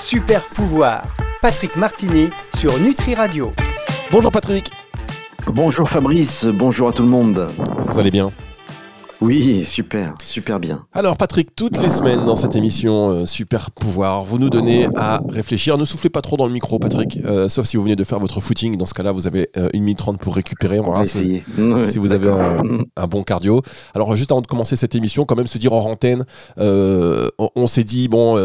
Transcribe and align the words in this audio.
Super 0.00 0.42
pouvoir. 0.42 1.02
Patrick 1.42 1.76
Martini 1.76 2.30
sur 2.56 2.78
Nutri 2.78 3.14
Radio. 3.14 3.52
Bonjour 4.10 4.32
Patrick. 4.32 4.70
Bonjour 5.46 5.90
Fabrice, 5.90 6.46
bonjour 6.46 6.88
à 6.88 6.92
tout 6.92 7.02
le 7.02 7.08
monde. 7.10 7.48
Vous 7.86 7.98
allez 7.98 8.10
bien? 8.10 8.32
Oui, 9.20 9.64
super, 9.64 10.14
super 10.24 10.58
bien. 10.58 10.86
Alors 10.94 11.18
Patrick, 11.18 11.54
toutes 11.54 11.78
les 11.78 11.90
semaines 11.90 12.24
dans 12.24 12.36
cette 12.36 12.56
émission 12.56 13.10
euh, 13.10 13.26
Super 13.26 13.70
Pouvoir, 13.70 14.24
vous 14.24 14.38
nous 14.38 14.48
donnez 14.48 14.88
à 14.96 15.20
réfléchir. 15.28 15.76
Ne 15.76 15.84
soufflez 15.84 16.08
pas 16.08 16.22
trop 16.22 16.38
dans 16.38 16.46
le 16.46 16.52
micro, 16.52 16.78
Patrick, 16.78 17.18
euh, 17.26 17.50
sauf 17.50 17.66
si 17.66 17.76
vous 17.76 17.82
venez 17.82 17.96
de 17.96 18.04
faire 18.04 18.18
votre 18.18 18.40
footing. 18.40 18.76
Dans 18.76 18.86
ce 18.86 18.94
cas-là, 18.94 19.12
vous 19.12 19.26
avez 19.26 19.50
euh, 19.58 19.68
une 19.74 19.82
minute 19.82 19.98
trente 19.98 20.20
pour 20.20 20.34
récupérer. 20.34 20.80
On 20.80 21.04
si, 21.04 21.42
si, 21.88 21.98
vous 21.98 22.12
avez 22.12 22.30
un, 22.30 23.06
bon 23.06 23.22
cardio. 23.22 23.60
Alors 23.94 24.16
juste 24.16 24.32
avant 24.32 24.40
de 24.40 24.46
commencer 24.46 24.74
cette 24.74 24.94
émission, 24.94 25.26
quand 25.26 25.36
même 25.36 25.46
se 25.46 25.58
dire 25.58 25.74
en 25.74 25.84
antenne, 25.90 26.24
on, 26.56 27.66
s'est 27.66 27.84
dit, 27.84 28.08
bon, 28.08 28.36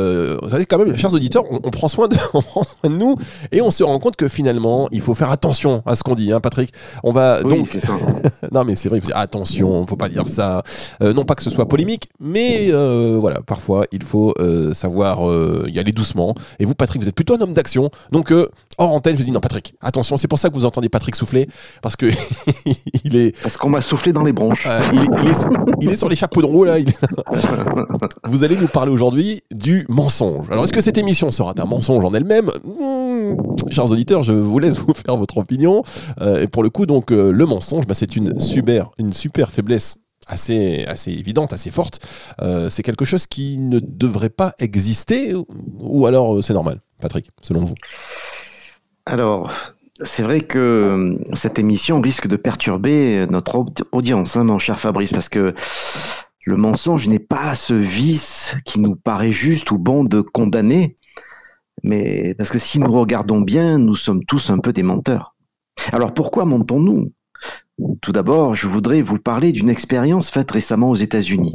vous 0.41 0.49
savez 0.49 0.65
quand 0.65 0.77
même, 0.77 0.97
chers 0.97 1.13
auditeurs, 1.13 1.45
on, 1.49 1.71
prend 1.71 1.87
soin 1.87 2.09
de, 2.09 2.17
on 2.33 2.41
prend 2.41 2.63
soin 2.63 2.89
de 2.89 2.95
nous 2.95 3.15
et 3.53 3.61
on 3.61 3.71
se 3.71 3.83
rend 3.83 3.99
compte 3.99 4.17
que 4.17 4.27
finalement, 4.27 4.89
il 4.91 4.99
faut 4.99 5.15
faire 5.15 5.31
attention 5.31 5.83
à 5.85 5.95
ce 5.95 6.03
qu'on 6.03 6.15
dit, 6.15 6.33
hein, 6.33 6.41
Patrick. 6.41 6.71
On 7.03 7.13
va 7.13 7.39
oui, 7.45 7.59
donc... 7.59 7.67
ça. 7.79 7.93
non 8.51 8.65
mais 8.65 8.75
c'est 8.75 8.89
vrai, 8.89 8.97
il 8.97 9.01
faut 9.01 9.07
dire 9.07 9.17
attention, 9.17 9.85
faut 9.87 9.95
pas 9.95 10.09
dire 10.09 10.27
ça. 10.27 10.63
Euh, 11.01 11.13
non 11.13 11.25
pas 11.25 11.35
que 11.35 11.43
ce 11.43 11.49
soit 11.49 11.67
polémique, 11.67 12.09
mais 12.19 12.67
euh, 12.69 13.17
voilà, 13.19 13.41
parfois 13.41 13.85
il 13.91 14.03
faut 14.03 14.33
euh, 14.39 14.73
savoir 14.73 15.19
y 15.67 15.79
aller 15.79 15.91
doucement. 15.91 16.35
Et 16.59 16.65
vous, 16.65 16.75
Patrick, 16.75 17.01
vous 17.01 17.07
êtes 17.07 17.15
plutôt 17.15 17.35
un 17.35 17.41
homme 17.41 17.53
d'action. 17.53 17.89
Donc, 18.11 18.33
hors 18.77 18.91
antenne, 18.91 19.15
je 19.15 19.19
vous 19.21 19.25
dis 19.25 19.31
non, 19.31 19.39
Patrick, 19.39 19.75
attention, 19.81 20.17
c'est 20.17 20.27
pour 20.27 20.39
ça 20.39 20.49
que 20.49 20.55
vous 20.55 20.65
entendez 20.65 20.89
Patrick 20.89 21.15
souffler, 21.15 21.47
parce 21.81 21.95
que 21.95 22.07
il 23.03 23.15
est. 23.15 23.39
Parce 23.41 23.57
qu'on 23.57 23.69
m'a 23.69 23.81
soufflé 23.81 24.13
dans 24.13 24.23
les 24.23 24.33
bronches. 24.33 24.67
il, 25.81 25.89
est, 25.89 25.95
sur 25.95 26.09
les 26.09 26.15
chapeaux 26.15 26.41
de 26.41 26.47
roue, 26.47 26.63
là. 26.63 26.77
vous 28.23 28.43
allez 28.43 28.57
nous 28.57 28.67
parler 28.67 28.91
aujourd'hui 28.91 29.41
du 29.53 29.85
mensonge. 29.89 30.47
Alors, 30.51 30.63
est-ce 30.63 30.73
que 30.73 30.81
cette 30.81 30.97
émission 30.97 31.31
sera 31.31 31.53
un 31.57 31.65
mensonge 31.65 32.03
en 32.03 32.13
elle-même? 32.13 32.49
Hmm, 32.63 33.35
Chers 33.71 33.91
auditeurs, 33.91 34.23
je 34.23 34.33
vous 34.33 34.59
laisse 34.59 34.77
vous 34.79 34.93
faire 34.93 35.17
votre 35.17 35.37
opinion. 35.37 35.83
et 36.21 36.47
pour 36.47 36.63
le 36.63 36.69
coup, 36.69 36.85
donc, 36.85 37.11
le 37.11 37.45
mensonge, 37.45 37.85
bah, 37.87 37.93
c'est 37.93 38.15
une 38.15 38.39
super, 38.39 38.89
une 38.97 39.13
super 39.13 39.51
faiblesse 39.51 39.97
assez, 40.27 40.85
assez 40.85 41.11
évidente, 41.11 41.53
assez 41.53 41.71
forte, 41.71 42.05
euh, 42.41 42.69
c'est 42.69 42.83
quelque 42.83 43.05
chose 43.05 43.27
qui 43.27 43.57
ne 43.59 43.79
devrait 43.79 44.29
pas 44.29 44.53
exister 44.59 45.33
ou 45.79 46.05
alors 46.05 46.35
euh, 46.35 46.41
c'est 46.41 46.53
normal, 46.53 46.79
Patrick, 46.99 47.29
selon 47.41 47.63
vous? 47.63 47.75
Alors, 49.05 49.51
c'est 50.01 50.23
vrai 50.23 50.41
que 50.41 50.59
euh, 50.59 51.17
cette 51.33 51.59
émission 51.59 52.01
risque 52.01 52.27
de 52.27 52.35
perturber 52.35 53.25
notre 53.29 53.65
audience, 53.91 54.35
hein, 54.35 54.43
mon 54.43 54.59
cher 54.59 54.79
Fabrice, 54.79 55.11
parce 55.11 55.29
que 55.29 55.53
le 56.45 56.57
mensonge 56.57 57.07
n'est 57.07 57.19
pas 57.19 57.55
ce 57.55 57.73
vice 57.73 58.55
qui 58.65 58.79
nous 58.79 58.95
paraît 58.95 59.31
juste 59.31 59.71
ou 59.71 59.77
bon 59.77 60.03
de 60.03 60.21
condamner, 60.21 60.95
mais 61.83 62.33
parce 62.35 62.49
que 62.49 62.59
si 62.59 62.79
nous 62.79 62.91
regardons 62.91 63.41
bien, 63.41 63.77
nous 63.77 63.95
sommes 63.95 64.23
tous 64.25 64.49
un 64.49 64.59
peu 64.59 64.73
des 64.73 64.83
menteurs. 64.83 65.35
Alors 65.91 66.13
pourquoi 66.13 66.45
mentons-nous? 66.45 67.11
Tout 68.01 68.11
d'abord, 68.11 68.55
je 68.55 68.67
voudrais 68.67 69.01
vous 69.01 69.19
parler 69.19 69.51
d'une 69.51 69.69
expérience 69.69 70.29
faite 70.29 70.51
récemment 70.51 70.89
aux 70.89 70.95
États-Unis. 70.95 71.53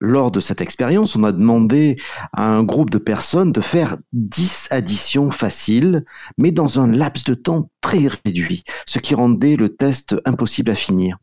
Lors 0.00 0.30
de 0.30 0.38
cette 0.38 0.60
expérience, 0.60 1.16
on 1.16 1.24
a 1.24 1.32
demandé 1.32 1.96
à 2.32 2.48
un 2.48 2.62
groupe 2.62 2.90
de 2.90 2.98
personnes 2.98 3.50
de 3.50 3.60
faire 3.60 3.96
10 4.12 4.68
additions 4.70 5.32
faciles, 5.32 6.04
mais 6.36 6.52
dans 6.52 6.78
un 6.78 6.90
laps 6.90 7.24
de 7.24 7.34
temps 7.34 7.70
très 7.80 8.06
réduit, 8.24 8.62
ce 8.86 9.00
qui 9.00 9.16
rendait 9.16 9.56
le 9.56 9.74
test 9.74 10.14
impossible 10.24 10.70
à 10.70 10.76
finir. 10.76 11.18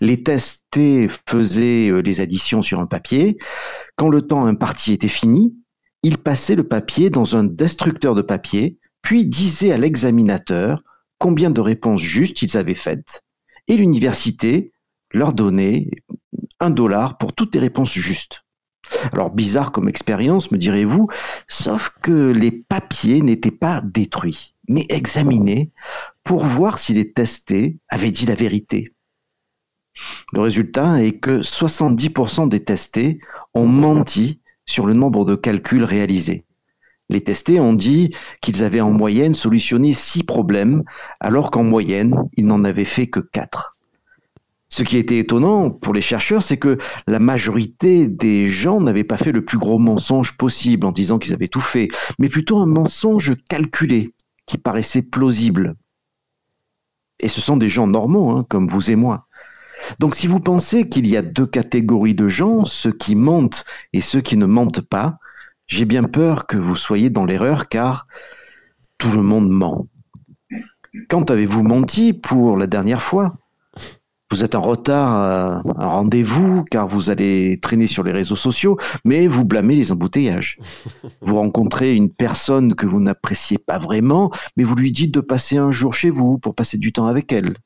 Les 0.00 0.22
testés 0.22 1.08
faisaient 1.28 1.88
euh, 1.90 2.00
les 2.00 2.20
additions 2.20 2.62
sur 2.62 2.80
un 2.80 2.86
papier. 2.86 3.38
Quand 3.96 4.08
le 4.08 4.22
temps 4.22 4.46
imparti 4.46 4.92
était 4.92 5.08
fini, 5.08 5.54
ils 6.02 6.18
passaient 6.18 6.54
le 6.54 6.66
papier 6.66 7.10
dans 7.10 7.36
un 7.36 7.44
destructeur 7.44 8.14
de 8.14 8.22
papier, 8.22 8.78
puis 9.02 9.26
disaient 9.26 9.72
à 9.72 9.78
l'examinateur 9.78 10.82
combien 11.18 11.50
de 11.50 11.60
réponses 11.60 12.00
justes 12.00 12.42
ils 12.42 12.56
avaient 12.56 12.74
faites, 12.74 13.22
et 13.68 13.76
l'université 13.76 14.72
leur 15.12 15.32
donnait 15.32 15.90
un 16.60 16.70
dollar 16.70 17.18
pour 17.18 17.32
toutes 17.32 17.54
les 17.54 17.60
réponses 17.60 17.92
justes. 17.92 18.40
Alors 19.12 19.30
bizarre 19.30 19.72
comme 19.72 19.88
expérience, 19.88 20.50
me 20.50 20.58
direz-vous, 20.58 21.08
sauf 21.48 21.90
que 22.02 22.32
les 22.32 22.50
papiers 22.50 23.22
n'étaient 23.22 23.50
pas 23.50 23.80
détruits, 23.80 24.54
mais 24.68 24.86
examinés 24.88 25.70
pour 26.22 26.44
voir 26.44 26.78
si 26.78 26.92
les 26.94 27.12
testés 27.12 27.78
avaient 27.88 28.10
dit 28.10 28.26
la 28.26 28.34
vérité. 28.34 28.92
Le 30.32 30.40
résultat 30.40 31.02
est 31.02 31.18
que 31.18 31.40
70% 31.40 32.48
des 32.48 32.64
testés 32.64 33.20
ont 33.54 33.66
menti 33.66 34.40
sur 34.66 34.86
le 34.86 34.94
nombre 34.94 35.24
de 35.24 35.36
calculs 35.36 35.84
réalisés. 35.84 36.44
Les 37.10 37.22
testés 37.22 37.60
ont 37.60 37.74
dit 37.74 38.14
qu'ils 38.40 38.64
avaient 38.64 38.80
en 38.80 38.90
moyenne 38.90 39.34
solutionné 39.34 39.92
six 39.92 40.22
problèmes, 40.22 40.82
alors 41.20 41.50
qu'en 41.50 41.64
moyenne, 41.64 42.16
ils 42.36 42.46
n'en 42.46 42.64
avaient 42.64 42.84
fait 42.84 43.08
que 43.08 43.20
quatre. 43.20 43.76
Ce 44.68 44.82
qui 44.82 44.96
était 44.96 45.18
étonnant 45.18 45.70
pour 45.70 45.92
les 45.92 46.02
chercheurs, 46.02 46.42
c'est 46.42 46.56
que 46.56 46.78
la 47.06 47.20
majorité 47.20 48.08
des 48.08 48.48
gens 48.48 48.80
n'avaient 48.80 49.04
pas 49.04 49.16
fait 49.16 49.32
le 49.32 49.44
plus 49.44 49.58
gros 49.58 49.78
mensonge 49.78 50.36
possible 50.36 50.86
en 50.86 50.92
disant 50.92 51.18
qu'ils 51.18 51.34
avaient 51.34 51.48
tout 51.48 51.60
fait, 51.60 51.88
mais 52.18 52.28
plutôt 52.28 52.58
un 52.58 52.66
mensonge 52.66 53.34
calculé, 53.48 54.14
qui 54.46 54.58
paraissait 54.58 55.02
plausible. 55.02 55.76
Et 57.20 57.28
ce 57.28 57.40
sont 57.40 57.56
des 57.56 57.68
gens 57.68 57.86
normaux, 57.86 58.30
hein, 58.30 58.44
comme 58.48 58.66
vous 58.66 58.90
et 58.90 58.96
moi. 58.96 59.26
Donc 60.00 60.14
si 60.14 60.26
vous 60.26 60.40
pensez 60.40 60.88
qu'il 60.88 61.06
y 61.06 61.16
a 61.16 61.22
deux 61.22 61.46
catégories 61.46 62.14
de 62.14 62.28
gens, 62.28 62.64
ceux 62.64 62.92
qui 62.92 63.14
mentent 63.14 63.64
et 63.92 64.00
ceux 64.00 64.20
qui 64.20 64.36
ne 64.36 64.46
mentent 64.46 64.80
pas, 64.80 65.18
j'ai 65.66 65.84
bien 65.84 66.04
peur 66.04 66.46
que 66.46 66.56
vous 66.56 66.76
soyez 66.76 67.10
dans 67.10 67.24
l'erreur 67.24 67.68
car 67.68 68.06
tout 68.98 69.10
le 69.10 69.22
monde 69.22 69.48
ment. 69.48 69.88
Quand 71.08 71.30
avez-vous 71.30 71.62
menti 71.62 72.12
pour 72.12 72.56
la 72.56 72.66
dernière 72.66 73.02
fois? 73.02 73.36
Vous 74.30 74.42
êtes 74.42 74.54
en 74.54 74.62
retard 74.62 75.12
à 75.12 75.62
un 75.76 75.88
rendez-vous 75.88 76.64
car 76.64 76.88
vous 76.88 77.10
allez 77.10 77.60
traîner 77.60 77.86
sur 77.86 78.02
les 78.02 78.10
réseaux 78.10 78.36
sociaux, 78.36 78.78
mais 79.04 79.26
vous 79.26 79.44
blâmez 79.44 79.76
les 79.76 79.92
embouteillages. 79.92 80.58
Vous 81.20 81.36
rencontrez 81.36 81.94
une 81.94 82.10
personne 82.10 82.74
que 82.74 82.86
vous 82.86 83.00
n'appréciez 83.00 83.58
pas 83.58 83.78
vraiment, 83.78 84.32
mais 84.56 84.64
vous 84.64 84.74
lui 84.74 84.92
dites 84.92 85.12
de 85.14 85.20
passer 85.20 85.56
un 85.56 85.70
jour 85.70 85.94
chez 85.94 86.10
vous 86.10 86.38
pour 86.38 86.54
passer 86.54 86.78
du 86.78 86.92
temps 86.92 87.06
avec 87.06 87.32
elle. 87.32 87.56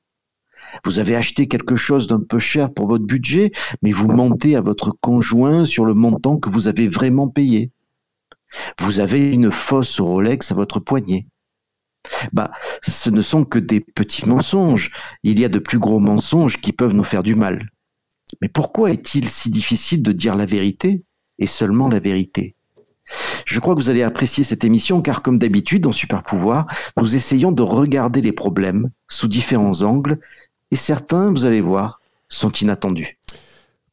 Vous 0.85 0.99
avez 0.99 1.17
acheté 1.17 1.49
quelque 1.49 1.77
chose 1.77 2.07
d'un 2.07 2.21
peu 2.21 2.39
cher 2.39 2.73
pour 2.73 2.87
votre 2.87 3.07
budget, 3.07 3.53
mais 3.83 3.93
vous 3.93 4.09
mentez 4.09 4.55
à 4.55 4.61
votre 4.61 4.93
conjoint 5.01 5.65
sur 5.65 5.85
le 5.85 5.95
montant 5.95 6.39
que 6.39 6.51
vous 6.51 6.69
avez 6.69 6.89
vraiment 6.89 7.29
payé. 7.29 7.71
Vous 8.81 9.01
avez 9.01 9.31
une 9.31 9.53
fausse 9.53 10.01
Rolex 10.01 10.51
à 10.53 10.55
votre 10.55 10.81
poignet. 10.81 11.27
Bah, 12.33 12.51
ce 12.83 13.11
ne 13.11 13.21
sont 13.21 13.45
que 13.45 13.59
des 13.59 13.81
petits 13.81 14.27
mensonges. 14.27 14.93
Il 15.23 15.39
y 15.39 15.45
a 15.45 15.49
de 15.49 15.59
plus 15.59 15.79
gros 15.79 15.99
mensonges 15.99 16.61
qui 16.61 16.73
peuvent 16.73 16.95
nous 16.95 17.05
faire 17.05 17.23
du 17.23 17.35
mal. 17.35 17.69
Mais 18.41 18.49
pourquoi 18.49 18.91
est-il 18.91 19.29
si 19.29 19.51
difficile 19.51 20.03
de 20.03 20.13
dire 20.13 20.37
la 20.37 20.47
vérité 20.47 21.03
et 21.39 21.47
seulement 21.47 21.89
la 21.89 21.99
vérité? 21.99 22.55
Je 23.47 23.59
crois 23.59 23.75
que 23.75 23.81
vous 23.81 23.91
allez 23.91 24.03
apprécier 24.03 24.45
cette 24.45 24.65
émission 24.65 25.01
car 25.01 25.23
comme 25.23 25.39
d'habitude 25.39 25.83
dans 25.83 25.93
Super 25.93 26.23
Pouvoir, 26.23 26.67
nous 26.97 27.17
essayons 27.17 27.53
de 27.53 27.63
regarder 27.63 28.21
les 28.21 28.33
problèmes 28.33 28.91
sous 29.09 29.29
différents 29.29 29.83
angles 29.83 30.19
et 30.71 30.77
certains, 30.77 31.31
vous 31.31 31.47
allez 31.47 31.63
voir, 31.63 32.01
sont 32.29 32.53
inattendus. 32.53 33.18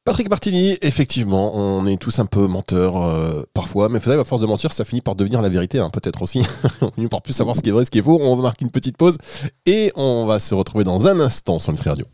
Patrick 0.06 0.30
Martini, 0.30 0.78
effectivement, 0.84 1.56
on 1.56 1.88
est 1.88 1.98
tous 1.98 2.20
un 2.20 2.28
peu 2.28 2.46
menteurs 2.46 3.02
euh, 3.02 3.42
parfois, 3.56 3.90
mais 3.90 3.98
à 4.08 4.24
force 4.24 4.40
de 4.40 4.46
mentir, 4.46 4.72
ça 4.72 4.86
finit 4.86 5.02
par 5.02 5.16
devenir 5.16 5.42
la 5.42 5.50
vérité, 5.50 5.80
hein, 5.80 5.90
peut-être 5.92 6.22
aussi. 6.22 6.46
on 6.82 6.92
finit 6.92 7.08
par 7.08 7.24
plus 7.24 7.34
savoir 7.34 7.56
ce 7.56 7.64
qui 7.64 7.70
est 7.70 7.72
vrai, 7.72 7.86
ce 7.86 7.90
qui 7.90 7.98
est 7.98 8.04
faux. 8.04 8.20
On 8.22 8.36
va 8.36 8.44
marquer 8.44 8.66
une 8.66 8.72
petite 8.72 8.98
pause 8.98 9.18
et 9.66 9.92
on 9.96 10.28
va 10.28 10.40
se 10.40 10.54
retrouver 10.54 10.84
dans 10.84 11.08
un 11.08 11.20
instant 11.20 11.58
sur 11.58 11.72
Nutri 11.72 11.90
Radio. 11.90 12.06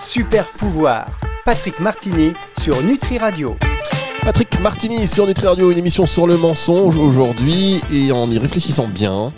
Super 0.00 0.46
pouvoir, 0.52 1.20
Patrick 1.44 1.78
Martini 1.80 2.32
sur 2.62 2.82
Nutri 2.82 3.18
Radio. 3.18 3.56
Patrick 4.22 4.58
Martini 4.60 5.06
sur 5.06 5.26
Nutri 5.26 5.46
Radio, 5.46 5.70
une 5.70 5.76
émission 5.76 6.06
sur 6.06 6.26
le 6.26 6.38
mensonge 6.38 6.96
aujourd'hui 6.96 7.82
et 7.92 8.10
en 8.10 8.30
y 8.30 8.38
réfléchissant 8.38 8.88
bien. 8.88 9.34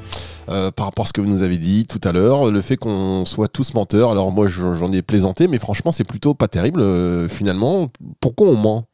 Euh, 0.50 0.72
par 0.72 0.86
rapport 0.86 1.04
à 1.04 1.06
ce 1.06 1.12
que 1.12 1.20
vous 1.20 1.28
nous 1.28 1.42
avez 1.42 1.58
dit 1.58 1.86
tout 1.86 2.00
à 2.02 2.10
l'heure, 2.10 2.50
le 2.50 2.60
fait 2.60 2.76
qu'on 2.76 3.24
soit 3.24 3.46
tous 3.46 3.74
menteurs. 3.74 4.10
Alors 4.10 4.32
moi 4.32 4.48
j'en 4.48 4.90
ai 4.92 5.00
plaisanté, 5.00 5.46
mais 5.46 5.60
franchement 5.60 5.92
c'est 5.92 6.04
plutôt 6.04 6.34
pas 6.34 6.48
terrible 6.48 6.80
euh, 6.80 7.28
finalement. 7.28 7.90
Pourquoi 8.18 8.48
on 8.48 8.56
ment? 8.56 8.88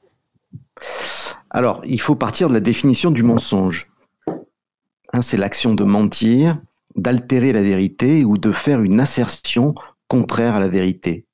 Alors 1.49 1.81
il 1.87 2.01
faut 2.01 2.15
partir 2.15 2.49
de 2.49 2.55
la 2.55 2.61
définition 2.61 3.11
du 3.11 3.23
mensonge. 3.23 3.91
Hein, 5.15 5.23
c'est 5.23 5.39
l'action 5.39 5.75
de 5.75 5.85
mentir, 5.85 6.61
d'altérer 6.95 7.53
la 7.53 7.63
vérité 7.63 8.25
ou 8.27 8.37
de 8.37 8.53
faire 8.53 8.83
une 8.83 9.01
assertion 9.01 9.75
contraire 10.09 10.57
à 10.57 10.61
la 10.61 10.69
vérité. 10.69 11.25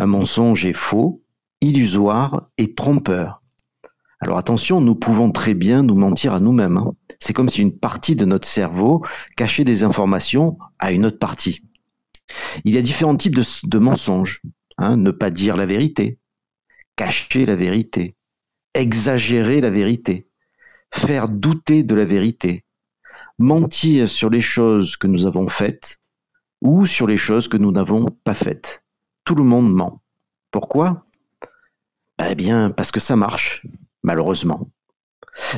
Un 0.00 0.06
mensonge 0.06 0.64
est 0.64 0.72
faux, 0.72 1.22
illusoire 1.60 2.48
et 2.58 2.74
trompeur. 2.74 3.42
Alors 4.20 4.38
attention, 4.38 4.80
nous 4.80 4.94
pouvons 4.94 5.30
très 5.30 5.54
bien 5.54 5.82
nous 5.82 5.94
mentir 5.94 6.32
à 6.32 6.40
nous-mêmes. 6.40 6.78
Hein. 6.78 6.92
C'est 7.18 7.32
comme 7.32 7.50
si 7.50 7.60
une 7.60 7.76
partie 7.78 8.16
de 8.16 8.24
notre 8.24 8.48
cerveau 8.48 9.04
cachait 9.36 9.64
des 9.64 9.84
informations 9.84 10.58
à 10.78 10.92
une 10.92 11.04
autre 11.04 11.18
partie. 11.18 11.62
Il 12.64 12.74
y 12.74 12.78
a 12.78 12.82
différents 12.82 13.16
types 13.16 13.36
de, 13.36 13.78
mensonges. 13.78 14.42
Hein. 14.78 14.96
Ne 14.96 15.10
pas 15.10 15.30
dire 15.30 15.56
la 15.56 15.66
vérité, 15.66 16.18
cacher 16.96 17.44
la 17.44 17.56
vérité, 17.56 18.16
exagérer 18.74 19.60
la 19.60 19.70
vérité, 19.70 20.28
faire 20.92 21.28
douter 21.28 21.82
de 21.82 21.94
la 21.94 22.04
vérité, 22.04 22.64
mentir 23.38 24.08
sur 24.08 24.30
les 24.30 24.40
choses 24.40 24.96
que 24.96 25.06
nous 25.06 25.26
avons 25.26 25.48
faites 25.48 26.00
ou 26.62 26.86
sur 26.86 27.06
les 27.06 27.18
choses 27.18 27.48
que 27.48 27.58
nous 27.58 27.70
n'avons 27.70 28.06
pas 28.24 28.34
faites. 28.34 28.82
Tout 29.24 29.34
le 29.34 29.44
monde 29.44 29.72
ment. 29.72 30.02
Pourquoi? 30.50 31.04
Eh 32.26 32.34
bien, 32.34 32.70
parce 32.70 32.90
que 32.90 33.00
ça 33.00 33.14
marche, 33.14 33.62
malheureusement. 34.06 34.70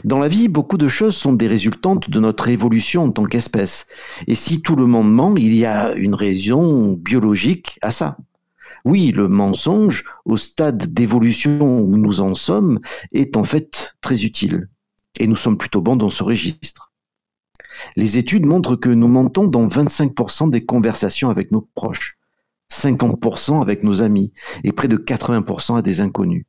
Dans 0.02 0.18
la 0.18 0.26
vie, 0.26 0.48
beaucoup 0.48 0.78
de 0.78 0.88
choses 0.88 1.14
sont 1.14 1.34
des 1.34 1.46
résultantes 1.46 2.10
de 2.10 2.18
notre 2.18 2.48
évolution 2.48 3.04
en 3.04 3.12
tant 3.12 3.24
qu'espèce. 3.24 3.86
Et 4.26 4.34
si 4.34 4.60
tout 4.60 4.74
le 4.74 4.86
monde 4.86 5.12
ment, 5.12 5.36
il 5.36 5.54
y 5.54 5.64
a 5.64 5.92
une 5.92 6.14
raison 6.14 6.94
biologique 6.94 7.78
à 7.82 7.92
ça. 7.92 8.16
Oui, 8.84 9.12
le 9.12 9.28
mensonge, 9.28 10.04
au 10.24 10.36
stade 10.36 10.92
d'évolution 10.92 11.80
où 11.80 11.96
nous 11.96 12.20
en 12.20 12.34
sommes, 12.34 12.80
est 13.12 13.36
en 13.36 13.44
fait 13.44 13.94
très 14.00 14.24
utile. 14.24 14.68
Et 15.20 15.26
nous 15.26 15.36
sommes 15.36 15.58
plutôt 15.58 15.80
bons 15.80 15.96
dans 15.96 16.10
ce 16.10 16.24
registre. 16.24 16.92
Les 17.96 18.18
études 18.18 18.46
montrent 18.46 18.76
que 18.76 18.88
nous 18.88 19.08
mentons 19.08 19.46
dans 19.46 19.68
25% 19.68 20.50
des 20.50 20.64
conversations 20.64 21.28
avec 21.28 21.52
nos 21.52 21.68
proches, 21.74 22.18
50% 22.72 23.60
avec 23.60 23.84
nos 23.84 24.02
amis 24.02 24.32
et 24.64 24.72
près 24.72 24.88
de 24.88 24.96
80% 24.96 25.76
à 25.76 25.82
des 25.82 26.00
inconnus. 26.00 26.46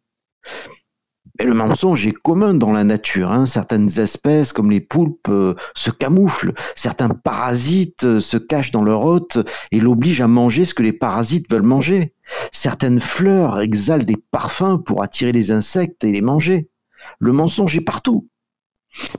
Le 1.41 1.53
mensonge 1.53 2.05
est 2.05 2.11
commun 2.11 2.53
dans 2.53 2.73
la 2.73 2.83
nature. 2.83 3.31
Hein. 3.31 3.45
Certaines 3.45 3.99
espèces, 3.99 4.51
comme 4.51 4.69
les 4.69 4.81
poulpes, 4.81 5.29
euh, 5.29 5.55
se 5.73 5.89
camouflent. 5.89 6.53
Certains 6.75 7.09
parasites 7.09 8.03
euh, 8.03 8.19
se 8.19 8.35
cachent 8.35 8.71
dans 8.71 8.83
leur 8.83 9.03
hôte 9.03 9.39
et 9.71 9.79
l'obligent 9.79 10.21
à 10.21 10.27
manger 10.27 10.65
ce 10.65 10.73
que 10.73 10.83
les 10.83 10.91
parasites 10.91 11.49
veulent 11.49 11.61
manger. 11.61 12.13
Certaines 12.51 12.99
fleurs 12.99 13.61
exhalent 13.61 14.03
des 14.03 14.17
parfums 14.31 14.83
pour 14.85 15.01
attirer 15.01 15.31
les 15.31 15.51
insectes 15.51 16.03
et 16.03 16.11
les 16.11 16.21
manger. 16.21 16.69
Le 17.19 17.31
mensonge 17.31 17.77
est 17.77 17.81
partout. 17.81 18.27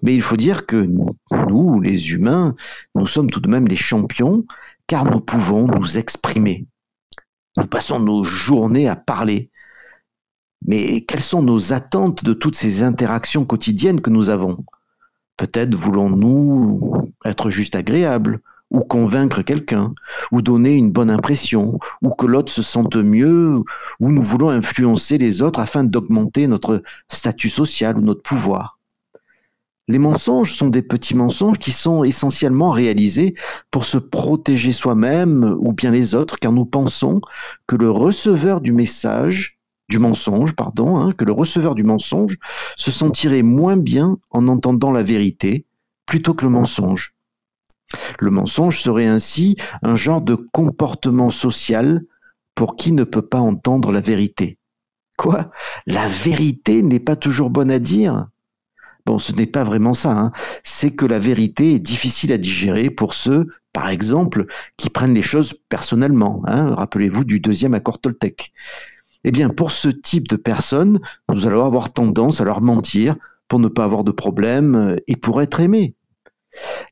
Mais 0.02 0.14
il 0.14 0.20
faut 0.20 0.36
dire 0.36 0.66
que 0.66 0.76
nous, 0.76 1.80
les 1.80 2.12
humains, 2.12 2.54
nous 2.94 3.06
sommes 3.06 3.30
tout 3.30 3.40
de 3.40 3.48
même 3.48 3.68
les 3.68 3.76
champions, 3.76 4.44
car 4.86 5.04
nous 5.04 5.20
pouvons 5.20 5.66
nous 5.68 5.96
exprimer. 5.96 6.66
Nous 7.56 7.66
passons 7.66 8.00
nos 8.00 8.22
journées 8.22 8.88
à 8.88 8.96
parler. 8.96 9.50
Mais 10.66 11.00
quelles 11.02 11.20
sont 11.20 11.42
nos 11.42 11.72
attentes 11.72 12.24
de 12.24 12.32
toutes 12.32 12.56
ces 12.56 12.82
interactions 12.82 13.44
quotidiennes 13.44 14.00
que 14.00 14.10
nous 14.10 14.30
avons? 14.30 14.64
Peut-être 15.36 15.74
voulons-nous 15.74 17.12
être 17.24 17.50
juste 17.50 17.74
agréables, 17.76 18.40
ou 18.70 18.80
convaincre 18.80 19.42
quelqu'un, 19.42 19.94
ou 20.30 20.42
donner 20.42 20.74
une 20.74 20.90
bonne 20.90 21.10
impression, 21.10 21.78
ou 22.02 22.10
que 22.10 22.26
l'autre 22.26 22.52
se 22.52 22.62
sente 22.62 22.96
mieux, 22.96 23.62
ou 23.98 24.12
nous 24.12 24.22
voulons 24.22 24.50
influencer 24.50 25.18
les 25.18 25.42
autres 25.42 25.60
afin 25.60 25.82
d'augmenter 25.82 26.46
notre 26.46 26.82
statut 27.08 27.48
social 27.48 27.98
ou 27.98 28.00
notre 28.00 28.22
pouvoir. 28.22 28.78
Les 29.88 29.98
mensonges 29.98 30.54
sont 30.54 30.68
des 30.68 30.82
petits 30.82 31.16
mensonges 31.16 31.58
qui 31.58 31.72
sont 31.72 32.04
essentiellement 32.04 32.70
réalisés 32.70 33.34
pour 33.72 33.84
se 33.84 33.98
protéger 33.98 34.70
soi-même 34.70 35.56
ou 35.58 35.72
bien 35.72 35.90
les 35.90 36.14
autres, 36.14 36.38
car 36.38 36.52
nous 36.52 36.64
pensons 36.64 37.20
que 37.66 37.74
le 37.74 37.90
receveur 37.90 38.60
du 38.60 38.72
message, 38.72 39.58
du 39.90 39.98
mensonge, 39.98 40.54
pardon, 40.54 40.96
hein, 40.96 41.12
que 41.12 41.24
le 41.24 41.32
receveur 41.32 41.74
du 41.74 41.82
mensonge 41.82 42.38
se 42.76 42.90
sentirait 42.90 43.42
moins 43.42 43.76
bien 43.76 44.18
en 44.30 44.48
entendant 44.48 44.92
la 44.92 45.02
vérité 45.02 45.66
plutôt 46.06 46.32
que 46.32 46.44
le 46.44 46.50
mensonge. 46.50 47.14
Le 48.18 48.30
mensonge 48.30 48.80
serait 48.80 49.06
ainsi 49.06 49.56
un 49.82 49.96
genre 49.96 50.22
de 50.22 50.36
comportement 50.36 51.30
social 51.30 52.02
pour 52.54 52.76
qui 52.76 52.92
ne 52.92 53.04
peut 53.04 53.26
pas 53.26 53.40
entendre 53.40 53.92
la 53.92 54.00
vérité. 54.00 54.58
Quoi? 55.16 55.50
La 55.86 56.06
vérité 56.08 56.82
n'est 56.82 57.00
pas 57.00 57.16
toujours 57.16 57.50
bonne 57.50 57.70
à 57.70 57.78
dire? 57.78 58.28
Bon, 59.06 59.18
ce 59.18 59.32
n'est 59.32 59.46
pas 59.46 59.64
vraiment 59.64 59.94
ça. 59.94 60.12
Hein. 60.12 60.32
C'est 60.62 60.92
que 60.92 61.06
la 61.06 61.18
vérité 61.18 61.74
est 61.74 61.78
difficile 61.78 62.32
à 62.32 62.38
digérer 62.38 62.90
pour 62.90 63.14
ceux, 63.14 63.48
par 63.72 63.88
exemple, 63.88 64.46
qui 64.76 64.88
prennent 64.90 65.14
les 65.14 65.22
choses 65.22 65.54
personnellement. 65.68 66.42
Hein. 66.46 66.74
Rappelez-vous 66.74 67.24
du 67.24 67.40
deuxième 67.40 67.74
accord 67.74 68.00
Toltec. 68.00 68.52
Eh 69.24 69.30
bien, 69.30 69.50
pour 69.50 69.70
ce 69.70 69.88
type 69.88 70.28
de 70.28 70.36
personnes, 70.36 71.00
nous 71.28 71.46
allons 71.46 71.64
avoir 71.64 71.92
tendance 71.92 72.40
à 72.40 72.44
leur 72.44 72.60
mentir 72.60 73.16
pour 73.48 73.58
ne 73.58 73.68
pas 73.68 73.84
avoir 73.84 74.04
de 74.04 74.12
problème 74.12 74.96
et 75.06 75.16
pour 75.16 75.42
être 75.42 75.60
aimés. 75.60 75.94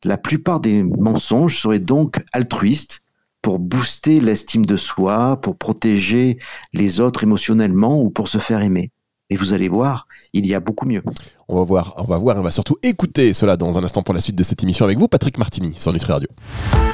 La 0.04 0.19
plupart 0.19 0.60
des 0.60 0.82
mensonges 0.82 1.60
seraient 1.60 1.78
donc 1.78 2.22
altruistes 2.32 3.02
pour 3.42 3.58
booster 3.58 4.20
l'estime 4.20 4.66
de 4.66 4.76
soi, 4.76 5.40
pour 5.40 5.56
protéger 5.56 6.38
les 6.72 7.00
autres 7.00 7.22
émotionnellement 7.22 8.02
ou 8.02 8.10
pour 8.10 8.28
se 8.28 8.38
faire 8.38 8.60
aimer. 8.60 8.90
Et 9.30 9.36
vous 9.36 9.52
allez 9.52 9.69
voir, 9.69 10.06
il 10.32 10.46
y 10.46 10.54
a 10.54 10.60
beaucoup 10.60 10.86
mieux. 10.86 11.02
On 11.48 11.56
va 11.56 11.64
voir, 11.64 11.94
on 11.98 12.04
va 12.04 12.16
voir, 12.19 12.36
on 12.38 12.42
va 12.42 12.50
surtout 12.50 12.76
écouter 12.82 13.34
cela 13.34 13.56
dans 13.56 13.76
un 13.76 13.84
instant 13.84 14.02
pour 14.02 14.14
la 14.14 14.20
suite 14.20 14.36
de 14.36 14.42
cette 14.42 14.62
émission 14.62 14.86
avec 14.86 14.98
vous, 14.98 15.06
Patrick 15.06 15.36
Martini, 15.38 15.75
sur 15.76 15.92
Nutri 15.92 16.12
Radio. 16.12 16.28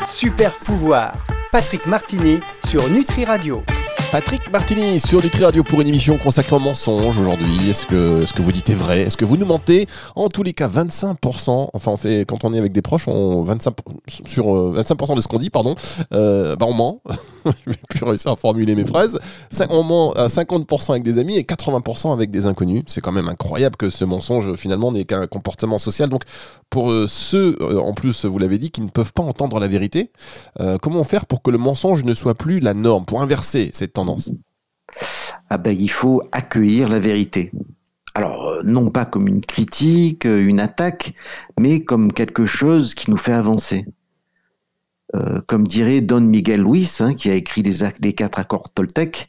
Super 0.06 0.52
pouvoir, 0.58 1.26
Patrick 1.52 1.86
Martini 1.86 2.40
sur 2.64 2.88
Nutri 2.90 3.24
Radio. 3.24 3.62
Patrick 4.14 4.48
Martini 4.52 5.00
sur 5.00 5.20
Nutri 5.20 5.42
Radio 5.42 5.64
pour 5.64 5.80
une 5.80 5.88
émission 5.88 6.18
consacrée 6.18 6.54
au 6.54 6.60
mensonge 6.60 7.18
aujourd'hui. 7.18 7.68
Est-ce 7.68 7.84
que 7.84 8.24
ce 8.24 8.32
que 8.32 8.42
vous 8.42 8.52
dites 8.52 8.70
est 8.70 8.76
vrai? 8.76 9.00
Est-ce 9.00 9.16
que 9.16 9.24
vous 9.24 9.36
nous 9.36 9.44
mentez? 9.44 9.88
En 10.14 10.28
tous 10.28 10.44
les 10.44 10.52
cas, 10.52 10.68
25%. 10.68 11.70
Enfin, 11.72 11.90
on 11.90 11.96
fait 11.96 12.24
quand 12.24 12.44
on 12.44 12.54
est 12.54 12.58
avec 12.60 12.70
des 12.70 12.80
proches, 12.80 13.08
on 13.08 13.42
25 13.42 13.74
sur 14.28 14.46
25% 14.46 15.12
euh, 15.12 15.16
de 15.16 15.20
ce 15.20 15.26
qu'on 15.26 15.38
dit, 15.38 15.50
pardon. 15.50 15.74
Euh, 16.12 16.54
bah 16.54 16.66
on 16.68 16.74
ment. 16.74 17.02
Je 17.66 17.70
vais 17.70 17.76
plus 17.88 18.04
réussir 18.04 18.32
à 18.32 18.36
formuler 18.36 18.74
mes 18.74 18.84
phrases. 18.84 19.18
On 19.70 19.82
ment 19.82 20.12
à 20.12 20.28
50% 20.28 20.90
avec 20.90 21.02
des 21.02 21.18
amis 21.18 21.36
et 21.36 21.42
80% 21.42 22.12
avec 22.12 22.30
des 22.30 22.46
inconnus. 22.46 22.82
C'est 22.86 23.00
quand 23.00 23.12
même 23.12 23.28
incroyable 23.28 23.76
que 23.76 23.90
ce 23.90 24.04
mensonge 24.04 24.54
finalement 24.54 24.92
n'est 24.92 25.04
qu'un 25.04 25.26
comportement 25.26 25.78
social. 25.78 26.08
Donc 26.08 26.22
pour 26.70 26.90
euh, 26.90 27.06
ceux, 27.08 27.56
en 27.78 27.92
plus, 27.94 28.24
vous 28.24 28.38
l'avez 28.38 28.58
dit, 28.58 28.70
qui 28.70 28.82
ne 28.82 28.88
peuvent 28.88 29.12
pas 29.12 29.22
entendre 29.22 29.58
la 29.58 29.68
vérité, 29.68 30.10
comment 30.82 31.04
faire 31.04 31.26
pour 31.26 31.42
que 31.42 31.50
le 31.50 31.58
mensonge 31.58 32.04
ne 32.04 32.14
soit 32.14 32.34
plus 32.34 32.60
la 32.60 32.74
norme, 32.74 33.04
pour 33.04 33.22
inverser 33.22 33.70
cette 33.72 33.92
tendance? 33.92 34.30
Ah 35.50 35.58
ben, 35.58 35.76
il 35.78 35.90
faut 35.90 36.22
accueillir 36.32 36.88
la 36.88 36.98
vérité. 36.98 37.50
Alors, 38.14 38.48
euh, 38.48 38.62
non 38.64 38.90
pas 38.90 39.04
comme 39.04 39.26
une 39.26 39.40
critique, 39.40 40.24
euh, 40.26 40.46
une 40.46 40.60
attaque, 40.60 41.14
mais 41.58 41.82
comme 41.82 42.12
quelque 42.12 42.46
chose 42.46 42.94
qui 42.94 43.10
nous 43.10 43.16
fait 43.16 43.32
avancer. 43.32 43.86
Euh, 45.14 45.40
comme 45.46 45.66
dirait 45.66 46.00
Don 46.00 46.22
Miguel 46.22 46.62
Luis, 46.62 46.90
hein, 47.00 47.14
qui 47.14 47.30
a 47.30 47.34
écrit 47.34 47.62
les, 47.62 48.12
quatre 48.14 48.38
accords 48.38 48.72
Toltec, 48.72 49.28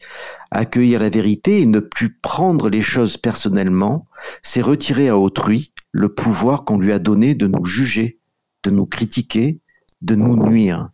accueillir 0.49 0.99
la 0.99 1.09
vérité 1.09 1.61
et 1.61 1.67
ne 1.67 1.79
plus 1.79 2.11
prendre 2.11 2.69
les 2.69 2.81
choses 2.81 3.17
personnellement, 3.17 4.07
c'est 4.41 4.61
retirer 4.61 5.09
à 5.09 5.17
autrui 5.17 5.73
le 5.91 6.09
pouvoir 6.09 6.63
qu'on 6.63 6.79
lui 6.79 6.91
a 6.91 6.99
donné 6.99 7.35
de 7.35 7.47
nous 7.47 7.65
juger, 7.65 8.19
de 8.63 8.71
nous 8.71 8.87
critiquer, 8.87 9.59
de 10.01 10.15
nous 10.15 10.35
nuire. 10.35 10.89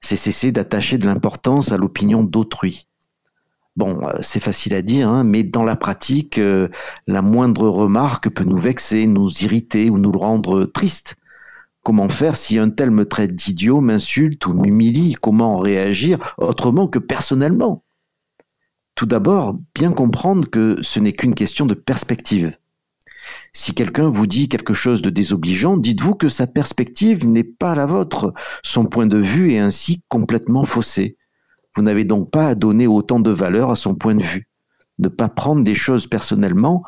C'est 0.00 0.16
cesser 0.16 0.50
d'attacher 0.50 0.98
de 0.98 1.06
l'importance 1.06 1.70
à 1.70 1.76
l'opinion 1.76 2.24
d'autrui. 2.24 2.88
Bon, 3.76 4.08
euh, 4.08 4.12
c'est 4.20 4.40
facile 4.40 4.74
à 4.74 4.82
dire, 4.82 5.08
hein, 5.08 5.22
mais 5.22 5.42
dans 5.44 5.64
la 5.64 5.76
pratique, 5.76 6.38
euh, 6.38 6.68
la 7.06 7.22
moindre 7.22 7.68
remarque 7.68 8.30
peut 8.30 8.44
nous 8.44 8.58
vexer, 8.58 9.06
nous 9.06 9.30
irriter 9.42 9.90
ou 9.90 9.98
nous 9.98 10.12
rendre 10.12 10.64
tristes. 10.64 11.16
Comment 11.84 12.08
faire 12.08 12.34
si 12.34 12.58
un 12.58 12.70
tel 12.70 12.90
me 12.90 13.04
traite 13.04 13.34
d'idiot, 13.34 13.82
m'insulte 13.82 14.46
ou 14.46 14.54
m'humilie? 14.54 15.16
Comment 15.20 15.58
réagir 15.58 16.34
autrement 16.38 16.88
que 16.88 16.98
personnellement? 16.98 17.84
Tout 18.94 19.04
d'abord, 19.04 19.58
bien 19.74 19.92
comprendre 19.92 20.48
que 20.48 20.78
ce 20.80 20.98
n'est 20.98 21.12
qu'une 21.12 21.34
question 21.34 21.66
de 21.66 21.74
perspective. 21.74 22.56
Si 23.52 23.74
quelqu'un 23.74 24.08
vous 24.08 24.26
dit 24.26 24.48
quelque 24.48 24.72
chose 24.72 25.02
de 25.02 25.10
désobligeant, 25.10 25.76
dites-vous 25.76 26.14
que 26.14 26.30
sa 26.30 26.46
perspective 26.46 27.26
n'est 27.26 27.44
pas 27.44 27.74
la 27.74 27.84
vôtre. 27.84 28.32
Son 28.62 28.86
point 28.86 29.06
de 29.06 29.18
vue 29.18 29.52
est 29.52 29.58
ainsi 29.58 30.02
complètement 30.08 30.64
faussé. 30.64 31.18
Vous 31.76 31.82
n'avez 31.82 32.04
donc 32.04 32.30
pas 32.30 32.48
à 32.48 32.54
donner 32.54 32.86
autant 32.86 33.20
de 33.20 33.30
valeur 33.30 33.70
à 33.70 33.76
son 33.76 33.94
point 33.94 34.14
de 34.14 34.22
vue. 34.22 34.48
Ne 34.98 35.08
pas 35.08 35.28
prendre 35.28 35.62
des 35.62 35.74
choses 35.74 36.06
personnellement 36.06 36.82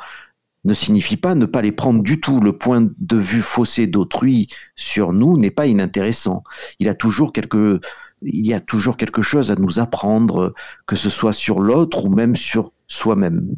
ne 0.66 0.74
signifie 0.74 1.16
pas 1.16 1.34
ne 1.34 1.46
pas 1.46 1.62
les 1.62 1.72
prendre 1.72 2.02
du 2.02 2.20
tout. 2.20 2.40
Le 2.40 2.52
point 2.52 2.88
de 2.98 3.16
vue 3.16 3.40
faussé 3.40 3.86
d'autrui 3.86 4.48
sur 4.74 5.12
nous 5.12 5.38
n'est 5.38 5.50
pas 5.50 5.66
inintéressant. 5.66 6.42
Il, 6.80 6.86
y 6.86 6.90
a 6.90 6.94
toujours 6.94 7.32
quelque 7.32 9.22
chose 9.22 9.50
à 9.50 9.54
nous 9.54 9.78
apprendre, 9.78 10.54
que 10.86 10.96
ce 10.96 11.08
soit 11.08 11.32
sur 11.32 11.60
l'autre 11.60 12.04
ou 12.04 12.08
même 12.08 12.36
sur 12.36 12.72
soi-même. 12.88 13.54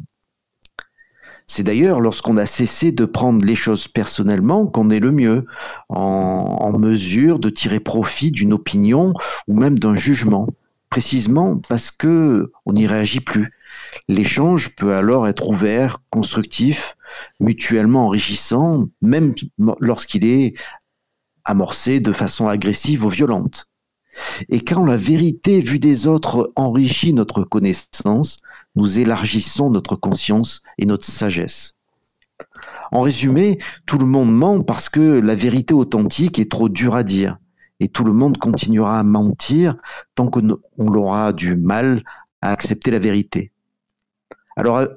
C'est 1.47 1.63
d'ailleurs 1.63 1.99
lorsqu'on 1.99 2.37
a 2.37 2.45
cessé 2.45 2.91
de 2.91 3.05
prendre 3.05 3.43
les 3.43 3.55
choses 3.55 3.87
personnellement 3.87 4.67
qu'on 4.67 4.91
est 4.91 4.99
le 4.99 5.11
mieux, 5.11 5.47
en, 5.89 6.57
en 6.61 6.77
mesure 6.77 7.39
de 7.39 7.49
tirer 7.49 7.79
profit 7.79 8.29
d'une 8.29 8.53
opinion 8.53 9.13
ou 9.47 9.59
même 9.59 9.79
d'un 9.79 9.95
jugement 9.95 10.47
précisément 10.89 11.59
parce 11.69 11.91
que 11.91 12.51
on 12.65 12.73
n'y 12.73 12.87
réagit 12.87 13.19
plus. 13.19 13.53
L'échange 14.07 14.75
peut 14.75 14.93
alors 14.93 15.27
être 15.27 15.49
ouvert, 15.49 15.99
constructif, 16.09 16.95
mutuellement 17.39 18.07
enrichissant, 18.07 18.85
même 19.01 19.33
lorsqu'il 19.79 20.25
est 20.25 20.53
amorcé 21.45 21.99
de 21.99 22.13
façon 22.13 22.47
agressive 22.47 23.05
ou 23.05 23.09
violente. 23.09 23.67
Et 24.49 24.61
quand 24.61 24.85
la 24.85 24.97
vérité 24.97 25.59
vue 25.61 25.79
des 25.79 26.07
autres 26.07 26.51
enrichit 26.55 27.13
notre 27.13 27.43
connaissance, 27.43 28.37
nous 28.75 28.99
élargissons 28.99 29.69
notre 29.69 29.95
conscience 29.95 30.61
et 30.77 30.85
notre 30.85 31.05
sagesse. 31.05 31.75
En 32.91 33.01
résumé, 33.01 33.59
tout 33.85 33.97
le 33.97 34.05
monde 34.05 34.33
ment 34.33 34.61
parce 34.61 34.89
que 34.89 34.99
la 34.99 35.35
vérité 35.35 35.73
authentique 35.73 36.39
est 36.39 36.51
trop 36.51 36.69
dure 36.69 36.95
à 36.95 37.03
dire. 37.03 37.37
Et 37.79 37.87
tout 37.87 38.03
le 38.03 38.13
monde 38.13 38.37
continuera 38.37 38.99
à 38.99 39.03
mentir 39.03 39.75
tant 40.15 40.29
qu'on 40.29 40.57
aura 40.77 41.31
du 41.31 41.55
mal 41.55 42.03
à 42.41 42.51
accepter 42.51 42.91
la 42.91 42.99
vérité. 42.99 43.51
Alors, 44.59 44.79
euh, 44.79 44.87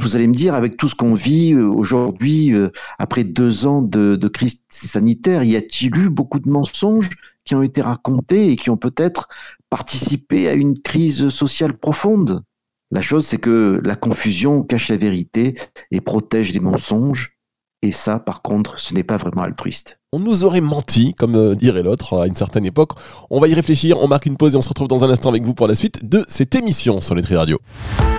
vous 0.00 0.16
allez 0.16 0.26
me 0.26 0.34
dire, 0.34 0.56
avec 0.56 0.76
tout 0.76 0.88
ce 0.88 0.96
qu'on 0.96 1.14
vit 1.14 1.52
euh, 1.52 1.68
aujourd'hui, 1.68 2.52
euh, 2.52 2.70
après 2.98 3.22
deux 3.22 3.66
ans 3.66 3.80
de, 3.80 4.16
de, 4.16 4.26
crise 4.26 4.64
sanitaire, 4.68 5.44
y 5.44 5.54
a-t-il 5.54 5.96
eu 5.96 6.10
beaucoup 6.10 6.40
de 6.40 6.50
mensonges 6.50 7.10
qui 7.44 7.54
ont 7.54 7.62
été 7.62 7.80
racontés 7.82 8.50
et 8.50 8.56
qui 8.56 8.68
ont 8.68 8.76
peut-être 8.76 9.28
participé 9.70 10.48
à 10.48 10.54
une 10.54 10.76
crise 10.76 11.28
sociale 11.28 11.78
profonde? 11.78 12.42
La 12.90 13.00
chose, 13.00 13.24
c'est 13.24 13.38
que 13.38 13.80
la 13.84 13.94
confusion 13.94 14.64
cache 14.64 14.88
la 14.88 14.96
vérité 14.96 15.54
et 15.92 16.00
protège 16.00 16.52
les 16.52 16.58
mensonges. 16.58 17.38
Et 17.84 17.90
ça, 17.90 18.20
par 18.20 18.42
contre, 18.42 18.78
ce 18.78 18.94
n'est 18.94 19.02
pas 19.02 19.16
vraiment 19.16 19.42
altruiste. 19.42 19.98
On 20.12 20.20
nous 20.20 20.44
aurait 20.44 20.60
menti, 20.60 21.14
comme 21.14 21.56
dirait 21.56 21.82
l'autre 21.82 22.20
à 22.22 22.26
une 22.28 22.36
certaine 22.36 22.64
époque. 22.64 22.92
On 23.28 23.40
va 23.40 23.48
y 23.48 23.54
réfléchir, 23.54 23.96
on 24.00 24.06
marque 24.06 24.26
une 24.26 24.36
pause 24.36 24.54
et 24.54 24.56
on 24.56 24.62
se 24.62 24.68
retrouve 24.68 24.86
dans 24.86 25.02
un 25.02 25.10
instant 25.10 25.30
avec 25.30 25.42
vous 25.42 25.54
pour 25.54 25.66
la 25.66 25.74
suite 25.74 26.08
de 26.08 26.24
cette 26.28 26.54
émission 26.54 27.00
sur 27.00 27.16
les 27.16 27.22
Tri 27.22 27.34
Radio. 27.34 27.58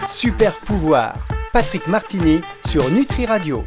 Super 0.10 0.54
pouvoir, 0.60 1.14
Patrick 1.54 1.88
Martini 1.88 2.42
sur 2.68 2.90
Nutri 2.92 3.26
Radio. 3.26 3.64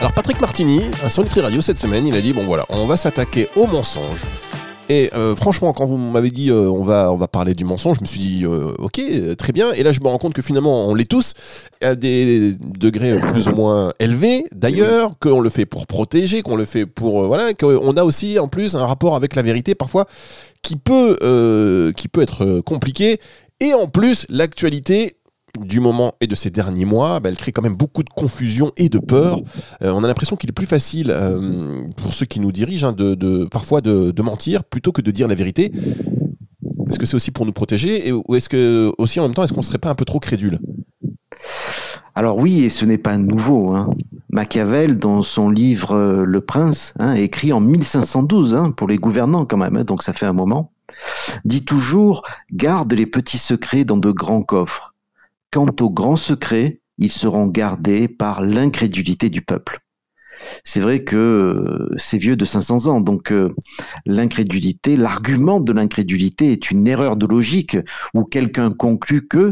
Alors 0.00 0.12
Patrick 0.14 0.40
Martini, 0.40 0.82
sur 1.08 1.22
Nutri 1.22 1.40
Radio 1.40 1.60
cette 1.60 1.78
semaine, 1.78 2.06
il 2.06 2.14
a 2.14 2.20
dit 2.20 2.32
bon 2.32 2.44
voilà, 2.44 2.64
on 2.70 2.86
va 2.86 2.96
s'attaquer 2.96 3.48
aux 3.56 3.66
mensonges. 3.66 4.24
Et 4.88 5.10
euh, 5.14 5.34
franchement, 5.34 5.72
quand 5.72 5.84
vous 5.84 5.96
m'avez 5.96 6.30
dit 6.30 6.50
euh, 6.50 6.70
on, 6.70 6.84
va, 6.84 7.12
on 7.12 7.16
va 7.16 7.26
parler 7.26 7.54
du 7.54 7.64
mensonge, 7.64 7.96
je 7.96 8.02
me 8.02 8.06
suis 8.06 8.20
dit 8.20 8.44
euh, 8.44 8.72
ok, 8.78 9.00
très 9.36 9.52
bien. 9.52 9.72
Et 9.72 9.82
là, 9.82 9.92
je 9.92 10.00
me 10.00 10.06
rends 10.06 10.18
compte 10.18 10.34
que 10.34 10.42
finalement, 10.42 10.86
on 10.86 10.94
l'est 10.94 11.10
tous 11.10 11.34
à 11.82 11.94
des 11.94 12.54
degrés 12.60 13.18
plus 13.18 13.48
ou 13.48 13.54
moins 13.54 13.92
élevés. 13.98 14.44
D'ailleurs, 14.52 15.18
qu'on 15.18 15.40
le 15.40 15.50
fait 15.50 15.66
pour 15.66 15.86
protéger, 15.86 16.42
qu'on 16.42 16.56
le 16.56 16.64
fait 16.64 16.86
pour 16.86 17.26
voilà, 17.26 17.52
qu'on 17.54 17.96
a 17.96 18.04
aussi 18.04 18.38
en 18.38 18.48
plus 18.48 18.76
un 18.76 18.86
rapport 18.86 19.16
avec 19.16 19.34
la 19.34 19.42
vérité 19.42 19.74
parfois 19.74 20.06
qui 20.62 20.76
peut, 20.76 21.92
qui 21.96 22.08
peut 22.08 22.22
être 22.22 22.60
compliqué. 22.60 23.18
Et 23.60 23.74
en 23.74 23.88
plus, 23.88 24.26
l'actualité 24.28 25.16
du 25.56 25.80
moment 25.80 26.14
et 26.20 26.26
de 26.26 26.34
ces 26.34 26.50
derniers 26.50 26.84
mois, 26.84 27.20
bah, 27.20 27.28
elle 27.28 27.36
crée 27.36 27.52
quand 27.52 27.62
même 27.62 27.76
beaucoup 27.76 28.02
de 28.02 28.10
confusion 28.10 28.72
et 28.76 28.88
de 28.88 28.98
peur. 28.98 29.40
Euh, 29.82 29.92
on 29.94 30.04
a 30.04 30.06
l'impression 30.06 30.36
qu'il 30.36 30.50
est 30.50 30.52
plus 30.52 30.66
facile 30.66 31.10
euh, 31.10 31.82
pour 31.96 32.12
ceux 32.12 32.26
qui 32.26 32.40
nous 32.40 32.52
dirigent 32.52 32.88
hein, 32.88 33.46
parfois 33.50 33.80
de, 33.80 34.22
mentir 34.22 34.64
plutôt 34.64 34.92
que 34.92 35.02
de 35.02 35.10
dire 35.10 35.28
la 35.28 35.34
vérité. 35.34 35.72
Est-ce 36.88 36.98
que 36.98 37.06
c'est 37.06 37.14
aussi 37.16 37.30
pour 37.30 37.46
nous 37.46 37.52
protéger 37.52 38.12
ou 38.12 38.34
est-ce 38.34 38.48
que 38.48 38.92
aussi 38.98 39.20
en 39.20 39.24
même 39.24 39.34
temps 39.34 39.44
est-ce 39.44 39.52
qu'on 39.52 39.60
ne 39.60 39.64
serait 39.64 39.78
pas 39.78 39.90
un 39.90 39.94
peu 39.94 40.04
trop 40.04 40.18
crédule? 40.18 40.58
Alors 42.16 42.38
oui, 42.38 42.64
et 42.64 42.70
ce 42.70 42.84
n'est 42.84 42.98
pas 42.98 43.18
nouveau. 43.18 43.72
Hein. 43.72 43.90
Machiavel, 44.30 44.98
dans 44.98 45.22
son 45.22 45.50
livre 45.50 45.92
euh, 45.92 46.24
Le 46.24 46.40
Prince, 46.40 46.94
hein, 46.98 47.14
écrit 47.14 47.52
en 47.52 47.60
1512, 47.60 48.72
pour 48.76 48.88
les 48.88 48.96
gouvernants 48.96 49.44
quand 49.44 49.58
même, 49.58 49.82
donc 49.84 50.02
ça 50.02 50.12
fait 50.12 50.26
un 50.26 50.32
moment, 50.32 50.72
dit 51.44 51.64
toujours 51.64 52.22
«Garde 52.52 52.92
les 52.92 53.06
petits 53.06 53.38
secrets 53.38 53.84
dans 53.84 53.98
de 53.98 54.10
grands 54.10 54.42
coffres. 54.42 54.94
Quant 55.56 55.74
aux 55.80 55.88
grands 55.88 56.16
secrets, 56.16 56.82
ils 56.98 57.10
seront 57.10 57.46
gardés 57.46 58.08
par 58.08 58.42
l'incrédulité 58.42 59.30
du 59.30 59.40
peuple. 59.40 59.80
C'est 60.64 60.80
vrai 60.80 61.02
que 61.02 61.16
euh, 61.16 61.94
c'est 61.96 62.18
vieux 62.18 62.36
de 62.36 62.44
500 62.44 62.88
ans, 62.88 63.00
donc 63.00 63.32
euh, 63.32 63.54
l'incrédulité, 64.04 64.98
l'argument 64.98 65.60
de 65.60 65.72
l'incrédulité 65.72 66.52
est 66.52 66.70
une 66.70 66.86
erreur 66.86 67.16
de 67.16 67.24
logique 67.24 67.78
où 68.12 68.24
quelqu'un 68.24 68.68
conclut 68.68 69.26
que, 69.26 69.50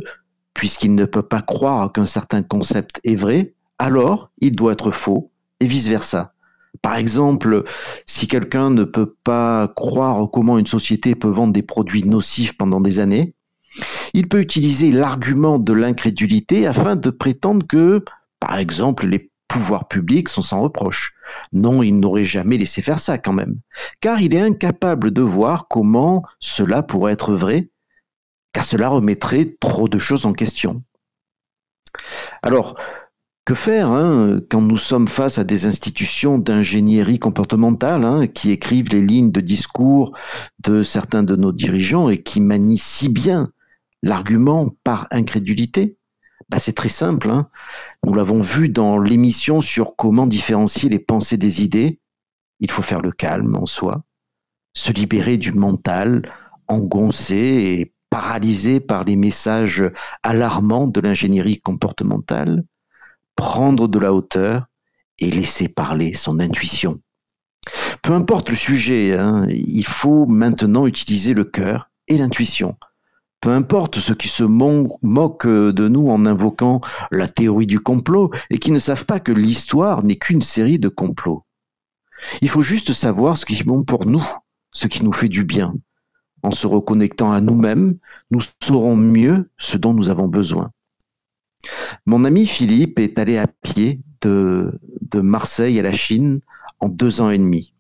puisqu'il 0.53 0.95
ne 0.95 1.07
peut 1.07 1.23
pas 1.23 1.41
croire 1.41 1.91
qu'un 1.91 2.05
certain 2.05 2.43
concept 2.43 3.01
est 3.03 3.15
vrai, 3.15 3.55
alors 3.79 4.31
il 4.41 4.55
doit 4.55 4.73
être 4.73 4.91
faux, 4.91 5.31
et 5.61 5.67
vice-versa. 5.67 6.35
Par 6.83 6.97
exemple, 6.97 7.65
si 8.05 8.29
quelqu'un 8.29 8.69
ne 8.69 8.85
peut 8.85 9.15
pas 9.25 9.73
croire 9.75 10.31
comment 10.31 10.59
une 10.59 10.67
société 10.67 11.15
peut 11.15 11.29
vendre 11.29 11.55
des 11.55 11.63
produits 11.63 12.05
nocifs 12.05 12.59
pendant 12.59 12.83
des 12.83 13.01
années, 13.01 13.34
il 14.15 14.29
peut 14.29 14.41
utiliser 14.41 14.93
l'argument 14.93 15.59
de 15.59 15.73
l'incrédulité 15.73 16.67
afin 16.67 16.97
de 16.97 17.11
prétendre 17.11 17.67
que, 17.67 18.03
par 18.39 18.57
exemple, 18.57 19.07
les 19.07 19.31
pouvoirs 19.49 19.89
publics 19.89 20.29
sont 20.29 20.41
sans 20.41 20.63
reproche. 20.63 21.15
Non, 21.53 21.83
il 21.83 21.99
n'aurait 21.99 22.25
jamais 22.25 22.57
laissé 22.57 22.81
faire 22.81 23.01
ça 23.01 23.19
quand 23.19 23.33
même, 23.33 23.61
car 24.01 24.21
il 24.21 24.35
est 24.35 24.41
incapable 24.41 25.11
de 25.11 25.21
voir 25.21 25.67
comment 25.69 26.23
cela 26.39 26.83
pourrait 26.83 27.13
être 27.13 27.35
vrai, 27.35 27.71
car 28.53 28.65
cela 28.65 28.89
remettrait 28.89 29.57
trop 29.61 29.89
de 29.89 29.99
choses 29.99 30.27
en 30.27 30.33
question. 30.33 30.85
Alors, 32.43 32.77
que 33.45 33.55
faire 33.55 33.91
hein, 33.91 34.41
quand 34.49 34.63
nous 34.63 34.79
sommes 34.79 35.09
face 35.09 35.39
à 35.39 35.45
des 35.45 35.67
institutions 35.67 36.39
d'ingénierie 36.39 37.19
comportementale 37.19 38.05
hein, 38.05 38.27
qui 38.27 38.53
écrivent 38.53 38.89
les 38.91 39.03
lignes 39.03 39.33
de 39.33 39.41
discours 39.41 40.17
de 40.61 40.83
certains 40.83 41.23
de 41.23 41.37
nos 41.37 41.53
dirigeants 41.53 42.09
et 42.09 42.23
qui 42.23 42.41
manient 42.41 42.79
si 42.79 43.11
bien 43.11 43.51
L'argument 44.05 44.69
par 44.85 45.09
incrédulité 45.11 45.97
bah, 46.51 46.59
C'est 46.59 46.75
très 46.75 46.91
simple. 46.91 47.31
Hein. 47.31 47.49
Nous 48.05 48.13
l'avons 48.13 48.43
vu 48.43 48.69
dans 48.69 48.99
l'émission 48.99 49.63
sur 49.63 49.97
comment 49.97 50.27
différencier 50.27 50.91
les 50.91 50.99
pensées 50.99 51.39
des 51.39 51.63
idées. 51.63 52.01
Il 52.61 52.71
faut 52.71 52.83
faire 52.83 53.01
le 53.01 53.13
calme 53.13 53.57
en 53.57 53.65
soi, 53.65 54.05
se 54.75 54.93
libérer 54.93 55.39
du 55.39 55.53
mental 55.53 56.31
engoncé 56.69 57.35
et 57.37 57.95
paralysé 58.11 58.79
par 58.79 59.05
les 59.05 59.17
messages 59.17 59.83
alarmants 60.23 60.87
de 60.87 61.01
l'ingénierie 61.01 61.63
comportementale, 61.63 62.63
prendre 63.37 63.89
de 63.89 63.99
la 63.99 64.13
hauteur 64.13 64.67
et 65.19 65.31
laisser 65.31 65.69
parler 65.69 66.13
son 66.13 66.41
intuition. 66.41 67.01
Peu 68.03 68.13
importe 68.13 68.51
le 68.51 68.57
sujet, 68.57 69.17
hein, 69.17 69.47
il 69.49 69.87
faut 69.87 70.27
maintenant 70.27 70.87
utiliser 70.87 71.33
le 71.33 71.45
cœur 71.45 71.91
et 72.07 72.19
l'intuition 72.19 72.77
peu 73.45 73.51
importe 73.51 73.99
ceux 73.99 74.15
qui 74.15 74.29
se 74.29 74.43
moquent 74.43 75.47
de 75.47 75.87
nous 75.87 76.09
en 76.09 76.25
invoquant 76.25 76.81
la 77.11 77.29
théorie 77.29 77.67
du 77.67 77.79
complot 77.79 78.31
et 78.49 78.57
qui 78.57 78.71
ne 78.71 78.79
savent 78.79 79.05
pas 79.05 79.21
que 79.21 79.33
l'histoire 79.33 80.03
n'est 80.03 80.17
qu'une 80.17 80.41
série 80.41 80.79
de 80.79 80.89
complots. 80.89 81.45
Il 82.41 82.49
faut 82.49 82.63
juste 82.63 82.95
savoir 82.95 83.37
ce 83.37 83.45
qui 83.45 83.57
est 83.57 83.63
bon 83.63 83.85
pour 83.85 84.07
nous, 84.07 84.27
ce 84.73 84.87
qui 84.87 85.05
nous 85.05 85.13
fait 85.13 85.29
du 85.29 85.45
bien. 85.45 85.75
En 86.43 86.53
se 86.53 86.67
reconnectant 86.67 87.33
à 87.33 87.43
nous-mêmes, 87.43 87.99
nous 88.31 88.41
saurons 88.63 88.97
mieux 88.97 89.51
ce 89.59 89.77
dont 89.77 89.93
nous 89.93 90.09
avons 90.09 90.27
besoin. 90.27 90.71
Mon 92.07 92.25
ami 92.25 92.47
Philippe 92.47 92.99
est 92.99 93.19
allé 93.19 93.37
à 93.37 93.47
pied 93.47 94.01
de, 94.23 94.81
de 95.03 95.21
Marseille 95.21 95.79
à 95.79 95.83
la 95.83 95.93
Chine 95.93 96.41
en 96.81 96.89
deux 96.89 97.21
ans 97.21 97.29
et 97.29 97.37
demi. 97.37 97.74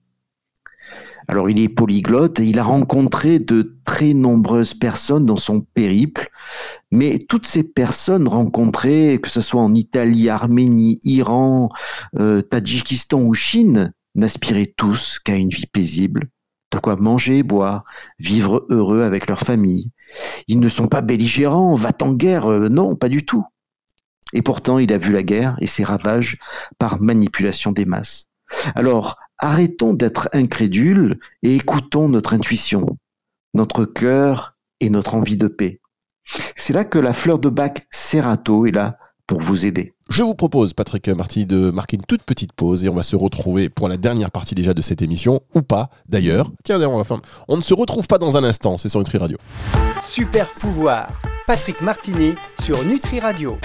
Alors 1.28 1.48
il 1.48 1.58
est 1.58 1.68
polyglotte 1.68 2.40
et 2.40 2.44
il 2.44 2.58
a 2.58 2.64
rencontré 2.64 3.38
de 3.38 3.76
très 3.84 4.14
nombreuses 4.14 4.74
personnes 4.74 5.26
dans 5.26 5.36
son 5.36 5.60
périple, 5.60 6.30
mais 6.90 7.18
toutes 7.18 7.46
ces 7.46 7.62
personnes 7.62 8.28
rencontrées, 8.28 9.18
que 9.22 9.28
ce 9.28 9.40
soit 9.40 9.62
en 9.62 9.74
Italie, 9.74 10.28
Arménie, 10.28 11.00
Iran, 11.02 11.70
euh, 12.18 12.40
Tadjikistan 12.40 13.22
ou 13.22 13.34
Chine, 13.34 13.92
n'aspiraient 14.14 14.72
tous 14.76 15.18
qu'à 15.18 15.36
une 15.36 15.48
vie 15.48 15.66
paisible, 15.66 16.28
de 16.72 16.78
quoi 16.78 16.96
manger 16.96 17.38
et 17.38 17.42
boire, 17.42 17.84
vivre 18.18 18.66
heureux 18.70 19.02
avec 19.02 19.28
leur 19.28 19.40
famille. 19.40 19.90
Ils 20.46 20.60
ne 20.60 20.68
sont 20.68 20.88
pas 20.88 21.00
belligérants, 21.00 21.74
va 21.74 21.90
en 22.02 22.12
guerre, 22.12 22.50
euh, 22.50 22.68
non, 22.68 22.96
pas 22.96 23.08
du 23.08 23.24
tout. 23.24 23.44
Et 24.32 24.42
pourtant, 24.42 24.78
il 24.78 24.92
a 24.92 24.98
vu 24.98 25.12
la 25.12 25.22
guerre 25.22 25.56
et 25.60 25.66
ses 25.66 25.84
ravages 25.84 26.38
par 26.78 27.00
manipulation 27.00 27.72
des 27.72 27.84
masses. 27.84 28.26
Alors, 28.74 29.16
arrêtons 29.38 29.94
d'être 29.94 30.28
incrédules 30.32 31.18
et 31.42 31.54
écoutons 31.56 32.08
notre 32.08 32.34
intuition, 32.34 32.98
notre 33.54 33.84
cœur 33.84 34.56
et 34.80 34.90
notre 34.90 35.14
envie 35.14 35.36
de 35.36 35.48
paix. 35.48 35.80
C'est 36.56 36.72
là 36.72 36.84
que 36.84 36.98
la 36.98 37.12
fleur 37.12 37.38
de 37.38 37.48
bac 37.48 37.86
Serato 37.90 38.66
est 38.66 38.72
là 38.72 38.98
pour 39.26 39.40
vous 39.40 39.66
aider. 39.66 39.94
Je 40.10 40.22
vous 40.22 40.34
propose, 40.34 40.74
Patrick 40.74 41.08
Marty, 41.08 41.46
de 41.46 41.70
marquer 41.70 41.96
une 41.96 42.04
toute 42.04 42.22
petite 42.22 42.52
pause 42.52 42.84
et 42.84 42.88
on 42.88 42.94
va 42.94 43.02
se 43.02 43.16
retrouver 43.16 43.70
pour 43.70 43.88
la 43.88 43.96
dernière 43.96 44.30
partie 44.30 44.54
déjà 44.54 44.74
de 44.74 44.82
cette 44.82 45.00
émission, 45.00 45.40
ou 45.54 45.62
pas 45.62 45.88
d'ailleurs. 46.08 46.50
Tiens, 46.62 46.80
on, 46.82 47.02
va 47.02 47.16
on 47.48 47.56
ne 47.56 47.62
se 47.62 47.72
retrouve 47.72 48.06
pas 48.06 48.18
dans 48.18 48.36
un 48.36 48.44
instant, 48.44 48.76
c'est 48.76 48.90
sur 48.90 49.00
Nutri 49.00 49.16
Radio. 49.16 49.38
Super 50.02 50.50
pouvoir, 50.50 51.08
Patrick 51.46 51.80
Martini 51.80 52.34
sur 52.60 52.84
Nutri 52.84 53.18
Radio. 53.20 53.56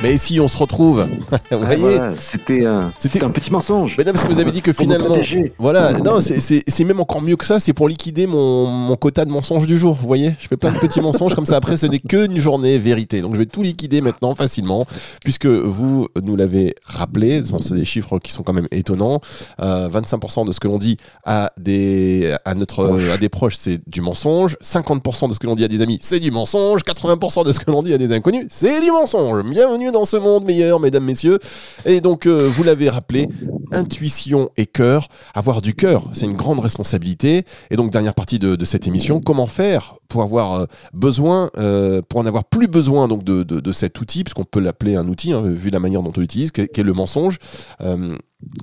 Mais 0.00 0.16
si 0.16 0.38
on 0.38 0.46
se 0.46 0.56
retrouve, 0.56 1.08
vous 1.50 1.64
voyez, 1.64 1.98
c'était 2.18 2.64
un, 2.66 2.92
un 3.22 3.30
petit 3.30 3.50
mensonge. 3.50 3.96
Mais 3.98 4.04
non, 4.04 4.12
parce 4.12 4.24
que 4.24 4.32
vous 4.32 4.38
avez 4.38 4.52
dit 4.52 4.62
que 4.62 4.72
finalement, 4.72 5.16
voilà, 5.58 5.92
non, 5.92 6.20
c'est 6.20 6.84
même 6.84 7.00
encore 7.00 7.20
mieux 7.20 7.36
que 7.36 7.44
ça. 7.44 7.58
C'est 7.58 7.72
pour 7.72 7.88
liquider 7.88 8.26
mon, 8.28 8.66
mon, 8.66 8.96
quota 8.96 9.24
de 9.24 9.30
mensonges 9.30 9.66
du 9.66 9.76
jour. 9.76 9.96
Vous 10.00 10.06
voyez, 10.06 10.34
je 10.38 10.46
fais 10.46 10.56
plein 10.56 10.70
de 10.70 10.78
petits 10.78 11.00
mensonges 11.00 11.34
comme 11.34 11.46
ça. 11.46 11.56
Après, 11.56 11.76
ce 11.76 11.86
n'est 11.86 11.98
qu'une 11.98 12.38
journée 12.38 12.78
vérité. 12.78 13.20
Donc, 13.20 13.34
je 13.34 13.38
vais 13.38 13.46
tout 13.46 13.62
liquider 13.62 14.00
maintenant 14.00 14.34
facilement, 14.36 14.86
puisque 15.24 15.46
vous 15.46 16.06
nous 16.22 16.36
l'avez 16.36 16.76
rappelé. 16.84 17.42
Ce 17.44 17.56
sont 17.56 17.74
des 17.74 17.84
chiffres 17.84 18.18
qui 18.20 18.30
sont 18.30 18.44
quand 18.44 18.52
même 18.52 18.68
étonnants. 18.70 19.20
25% 19.58 20.42
euh, 20.42 20.44
de 20.44 20.52
ce 20.52 20.60
que 20.60 20.68
l'on 20.68 20.78
dit 20.78 20.96
à 21.24 21.52
des 21.58 22.36
à 22.44 22.54
notre 22.54 23.00
à 23.10 23.16
des 23.16 23.28
proches, 23.28 23.56
c'est 23.58 23.80
du 23.88 24.00
mensonge. 24.00 24.56
50% 24.62 25.28
de 25.28 25.34
ce 25.34 25.40
que 25.40 25.46
l'on 25.46 25.56
dit 25.56 25.64
à 25.64 25.68
des 25.68 25.82
amis, 25.82 25.98
c'est 26.00 26.20
du 26.20 26.30
mensonge. 26.30 26.82
80% 26.82 27.44
de 27.44 27.52
ce 27.52 27.58
que 27.58 27.70
l'on 27.70 27.82
dit 27.82 27.92
à 27.92 27.98
des 27.98 28.12
inconnus, 28.12 28.46
c'est 28.48 28.80
du 28.80 28.92
mensonge. 28.92 29.42
Bienvenue 29.44 29.87
dans 29.90 30.04
ce 30.04 30.16
monde 30.16 30.44
meilleur, 30.44 30.80
mesdames, 30.80 31.04
messieurs. 31.04 31.38
Et 31.84 32.00
donc, 32.00 32.26
euh, 32.26 32.50
vous 32.54 32.62
l'avez 32.62 32.88
rappelé, 32.88 33.28
intuition 33.72 34.50
et 34.56 34.66
cœur. 34.66 35.08
Avoir 35.34 35.62
du 35.62 35.74
cœur, 35.74 36.08
c'est 36.12 36.26
une 36.26 36.36
grande 36.36 36.60
responsabilité. 36.60 37.44
Et 37.70 37.76
donc, 37.76 37.90
dernière 37.90 38.14
partie 38.14 38.38
de, 38.38 38.64
cette 38.64 38.86
émission, 38.86 39.20
comment 39.20 39.46
faire 39.46 39.96
pour 40.08 40.22
avoir 40.22 40.52
euh, 40.52 40.66
besoin, 40.92 41.50
euh, 41.58 42.02
pour 42.08 42.20
en 42.20 42.26
avoir 42.26 42.44
plus 42.44 42.68
besoin 42.68 43.08
donc 43.08 43.24
de, 43.24 43.42
de, 43.42 43.72
cet 43.72 44.00
outil, 44.00 44.24
puisqu'on 44.24 44.44
peut 44.44 44.60
l'appeler 44.60 44.96
un 44.96 45.06
outil, 45.08 45.32
hein, 45.32 45.42
vu 45.42 45.70
la 45.70 45.80
manière 45.80 46.02
dont 46.02 46.12
on 46.16 46.20
l'utilise, 46.20 46.50
qui 46.50 46.60
est 46.62 46.82
le 46.82 46.92
mensonge. 46.92 47.38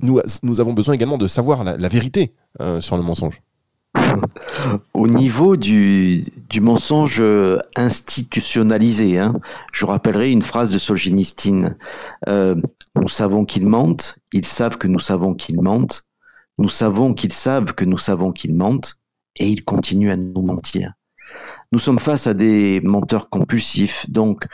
nous, 0.02 0.20
nous 0.42 0.60
avons 0.60 0.72
besoin 0.72 0.94
également 0.94 1.18
de 1.18 1.26
savoir 1.26 1.64
la 1.64 1.88
vérité 1.88 2.34
sur 2.80 2.96
le 2.96 3.02
mensonge. 3.02 3.40
Au 4.94 5.08
niveau 5.08 5.56
du, 5.56 6.32
mensonge 6.60 7.22
institutionnalisé, 7.76 9.18
hein, 9.18 9.34
je 9.72 9.84
rappellerai 9.84 10.30
une 10.30 10.42
phrase 10.42 10.70
de 10.70 10.78
Solzhenitsyn. 10.78 11.76
Euh, 12.28 12.54
nous 12.94 13.08
savons 13.08 13.44
qu'ils 13.44 13.66
mentent, 13.66 14.18
ils 14.32 14.44
savent 14.44 14.78
que 14.78 14.88
nous 14.88 14.98
savons 14.98 15.34
qu'ils 15.34 15.60
mentent, 15.60 16.04
nous 16.58 16.68
savons 16.68 17.12
qu'ils 17.14 17.32
savent 17.32 17.74
que 17.74 17.84
nous 17.84 17.98
savons 17.98 18.32
qu'ils 18.32 18.54
mentent, 18.54 18.98
et 19.38 19.48
ils 19.48 19.64
continuent 19.64 20.10
à 20.10 20.16
nous 20.16 20.42
mentir. 20.42 20.92
Nous 21.72 21.78
sommes 21.78 21.98
face 21.98 22.26
à 22.26 22.34
des 22.34 22.80
menteurs 22.82 23.28
compulsifs, 23.28 24.08
donc 24.08 24.46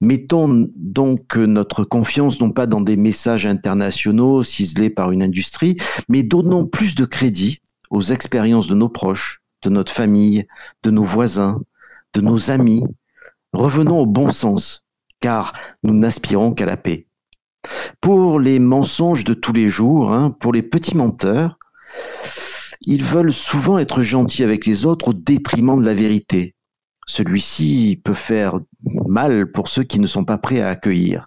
mettons 0.00 0.68
donc 0.76 1.36
notre 1.36 1.84
confiance 1.84 2.40
non 2.40 2.50
pas 2.50 2.66
dans 2.66 2.82
des 2.82 2.96
messages 2.96 3.46
internationaux 3.46 4.42
ciselés 4.42 4.90
par 4.90 5.10
une 5.10 5.22
industrie, 5.22 5.76
mais 6.08 6.22
donnons 6.22 6.66
plus 6.66 6.94
de 6.94 7.04
crédit 7.04 7.60
aux 7.90 8.02
expériences 8.02 8.66
de 8.66 8.74
nos 8.74 8.88
proches, 8.88 9.42
de 9.62 9.70
notre 9.70 9.92
famille, 9.92 10.46
de 10.82 10.90
nos 10.90 11.04
voisins, 11.04 11.60
de 12.14 12.20
nos 12.20 12.50
amis. 12.50 12.84
Revenons 13.52 14.00
au 14.00 14.06
bon 14.06 14.30
sens, 14.30 14.84
car 15.20 15.52
nous 15.82 15.94
n'aspirons 15.94 16.52
qu'à 16.52 16.66
la 16.66 16.76
paix. 16.76 17.06
Pour 18.00 18.38
les 18.38 18.58
mensonges 18.58 19.24
de 19.24 19.34
tous 19.34 19.52
les 19.52 19.68
jours, 19.68 20.12
hein, 20.12 20.30
pour 20.30 20.52
les 20.52 20.62
petits 20.62 20.96
menteurs, 20.96 21.58
ils 22.82 23.04
veulent 23.04 23.32
souvent 23.32 23.78
être 23.78 24.02
gentils 24.02 24.44
avec 24.44 24.66
les 24.66 24.86
autres 24.86 25.08
au 25.08 25.12
détriment 25.12 25.80
de 25.80 25.86
la 25.86 25.94
vérité. 25.94 26.54
Celui-ci 27.06 28.00
peut 28.04 28.14
faire 28.14 28.58
mal 29.06 29.50
pour 29.50 29.68
ceux 29.68 29.84
qui 29.84 30.00
ne 30.00 30.06
sont 30.06 30.24
pas 30.24 30.38
prêts 30.38 30.60
à 30.60 30.68
accueillir. 30.68 31.26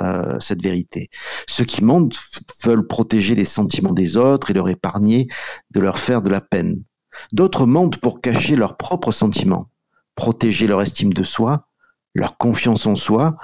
Euh, 0.00 0.38
cette 0.38 0.62
vérité. 0.62 1.10
Ceux 1.48 1.64
qui 1.64 1.82
mentent 1.82 2.20
veulent 2.64 2.86
protéger 2.86 3.34
les 3.34 3.44
sentiments 3.44 3.92
des 3.92 4.16
autres 4.16 4.50
et 4.50 4.54
leur 4.54 4.68
épargner 4.68 5.28
de 5.70 5.80
leur 5.80 5.98
faire 5.98 6.22
de 6.22 6.28
la 6.28 6.40
peine. 6.40 6.84
D'autres 7.32 7.66
mentent 7.66 7.98
pour 7.98 8.20
cacher 8.20 8.54
leurs 8.54 8.76
propres 8.76 9.10
sentiments, 9.10 9.70
protéger 10.14 10.66
leur 10.66 10.82
estime 10.82 11.12
de 11.12 11.24
soi, 11.24 11.68
leur 12.14 12.36
confiance 12.36 12.86
en 12.86 12.94
soi 12.94 13.36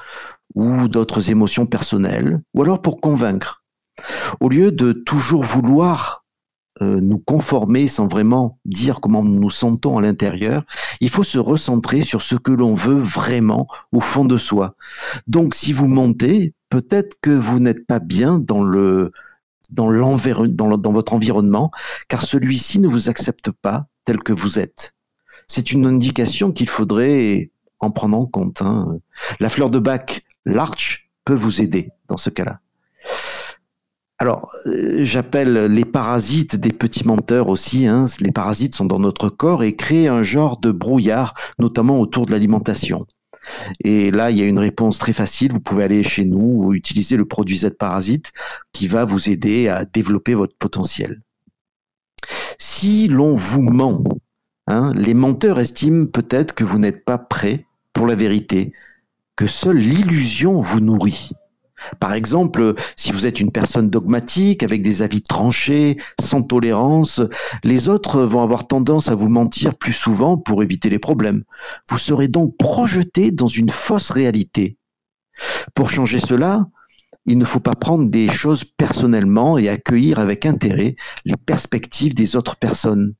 ou 0.54 0.86
d'autres 0.86 1.30
émotions 1.30 1.66
personnelles, 1.66 2.40
ou 2.54 2.62
alors 2.62 2.80
pour 2.80 3.00
convaincre. 3.00 3.64
Au 4.40 4.48
lieu 4.48 4.70
de 4.70 4.92
toujours 4.92 5.42
vouloir 5.42 6.23
euh, 6.82 7.00
nous 7.00 7.18
conformer 7.18 7.86
sans 7.86 8.08
vraiment 8.08 8.58
dire 8.64 9.00
comment 9.00 9.22
nous 9.22 9.38
nous 9.38 9.50
sentons 9.50 9.98
à 9.98 10.02
l'intérieur. 10.02 10.64
Il 11.00 11.08
faut 11.08 11.22
se 11.22 11.38
recentrer 11.38 12.02
sur 12.02 12.20
ce 12.20 12.34
que 12.34 12.50
l'on 12.50 12.74
veut 12.74 12.98
vraiment 12.98 13.68
au 13.92 14.00
fond 14.00 14.24
de 14.24 14.36
soi. 14.36 14.74
Donc 15.26 15.54
si 15.54 15.72
vous 15.72 15.86
montez, 15.86 16.52
peut-être 16.70 17.16
que 17.20 17.30
vous 17.30 17.60
n'êtes 17.60 17.86
pas 17.86 18.00
bien 18.00 18.38
dans 18.38 18.64
le 18.64 19.12
dans, 19.70 19.90
dans, 19.90 20.78
dans 20.78 20.92
votre 20.92 21.14
environnement, 21.14 21.70
car 22.08 22.22
celui-ci 22.22 22.78
ne 22.80 22.88
vous 22.88 23.08
accepte 23.08 23.50
pas 23.50 23.86
tel 24.04 24.18
que 24.18 24.32
vous 24.32 24.58
êtes. 24.58 24.94
C'est 25.46 25.72
une 25.72 25.86
indication 25.86 26.52
qu'il 26.52 26.68
faudrait 26.68 27.50
en 27.80 27.90
prendre 27.90 28.18
en 28.18 28.26
compte. 28.26 28.62
Hein. 28.62 28.98
La 29.40 29.48
fleur 29.48 29.70
de 29.70 29.78
bac, 29.78 30.24
l'arch, 30.44 31.10
peut 31.24 31.34
vous 31.34 31.62
aider 31.62 31.90
dans 32.08 32.16
ce 32.16 32.30
cas-là. 32.30 32.60
Alors, 34.24 34.50
euh, 34.64 35.04
j'appelle 35.04 35.66
les 35.66 35.84
parasites 35.84 36.56
des 36.56 36.72
petits 36.72 37.06
menteurs 37.06 37.48
aussi. 37.48 37.86
Hein. 37.86 38.06
Les 38.20 38.32
parasites 38.32 38.74
sont 38.74 38.86
dans 38.86 38.98
notre 38.98 39.28
corps 39.28 39.62
et 39.62 39.76
créent 39.76 40.08
un 40.08 40.22
genre 40.22 40.58
de 40.58 40.72
brouillard, 40.72 41.34
notamment 41.58 42.00
autour 42.00 42.24
de 42.24 42.30
l'alimentation. 42.30 43.04
Et 43.80 44.10
là, 44.10 44.30
il 44.30 44.38
y 44.38 44.42
a 44.42 44.46
une 44.46 44.58
réponse 44.58 44.98
très 44.98 45.12
facile. 45.12 45.52
Vous 45.52 45.60
pouvez 45.60 45.84
aller 45.84 46.02
chez 46.02 46.24
nous 46.24 46.38
ou 46.38 46.72
utiliser 46.72 47.18
le 47.18 47.26
produit 47.26 47.58
Z 47.58 47.76
Parasite 47.78 48.32
qui 48.72 48.86
va 48.86 49.04
vous 49.04 49.28
aider 49.28 49.68
à 49.68 49.84
développer 49.84 50.32
votre 50.32 50.56
potentiel. 50.56 51.20
Si 52.56 53.08
l'on 53.08 53.36
vous 53.36 53.60
ment, 53.60 54.04
hein, 54.68 54.94
les 54.96 55.12
menteurs 55.12 55.60
estiment 55.60 56.06
peut-être 56.06 56.54
que 56.54 56.64
vous 56.64 56.78
n'êtes 56.78 57.04
pas 57.04 57.18
prêt 57.18 57.66
pour 57.92 58.06
la 58.06 58.14
vérité, 58.14 58.72
que 59.36 59.46
seule 59.46 59.76
l'illusion 59.76 60.62
vous 60.62 60.80
nourrit. 60.80 61.32
Par 62.00 62.12
exemple, 62.14 62.74
si 62.96 63.12
vous 63.12 63.26
êtes 63.26 63.40
une 63.40 63.50
personne 63.50 63.90
dogmatique, 63.90 64.62
avec 64.62 64.82
des 64.82 65.02
avis 65.02 65.22
tranchés, 65.22 65.98
sans 66.20 66.42
tolérance, 66.42 67.20
les 67.62 67.88
autres 67.88 68.22
vont 68.22 68.42
avoir 68.42 68.66
tendance 68.66 69.08
à 69.08 69.14
vous 69.14 69.28
mentir 69.28 69.74
plus 69.74 69.92
souvent 69.92 70.36
pour 70.38 70.62
éviter 70.62 70.90
les 70.90 70.98
problèmes. 70.98 71.44
Vous 71.88 71.98
serez 71.98 72.28
donc 72.28 72.56
projeté 72.56 73.30
dans 73.30 73.48
une 73.48 73.70
fausse 73.70 74.10
réalité. 74.10 74.76
Pour 75.74 75.90
changer 75.90 76.18
cela, 76.18 76.66
il 77.26 77.38
ne 77.38 77.44
faut 77.44 77.60
pas 77.60 77.74
prendre 77.74 78.08
des 78.10 78.28
choses 78.28 78.64
personnellement 78.64 79.56
et 79.58 79.68
accueillir 79.68 80.18
avec 80.18 80.46
intérêt 80.46 80.96
les 81.24 81.36
perspectives 81.36 82.14
des 82.14 82.36
autres 82.36 82.56
personnes. 82.56 83.14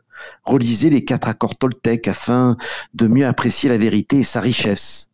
Relisez 0.45 0.91
les 0.91 1.05
quatre 1.05 1.29
accords 1.29 1.57
Toltec 1.57 2.07
afin 2.07 2.57
de 2.93 3.07
mieux 3.07 3.27
apprécier 3.27 3.69
la 3.69 3.79
vérité 3.79 4.19
et 4.19 4.25
sa 4.25 4.41
richesse. 4.41 5.11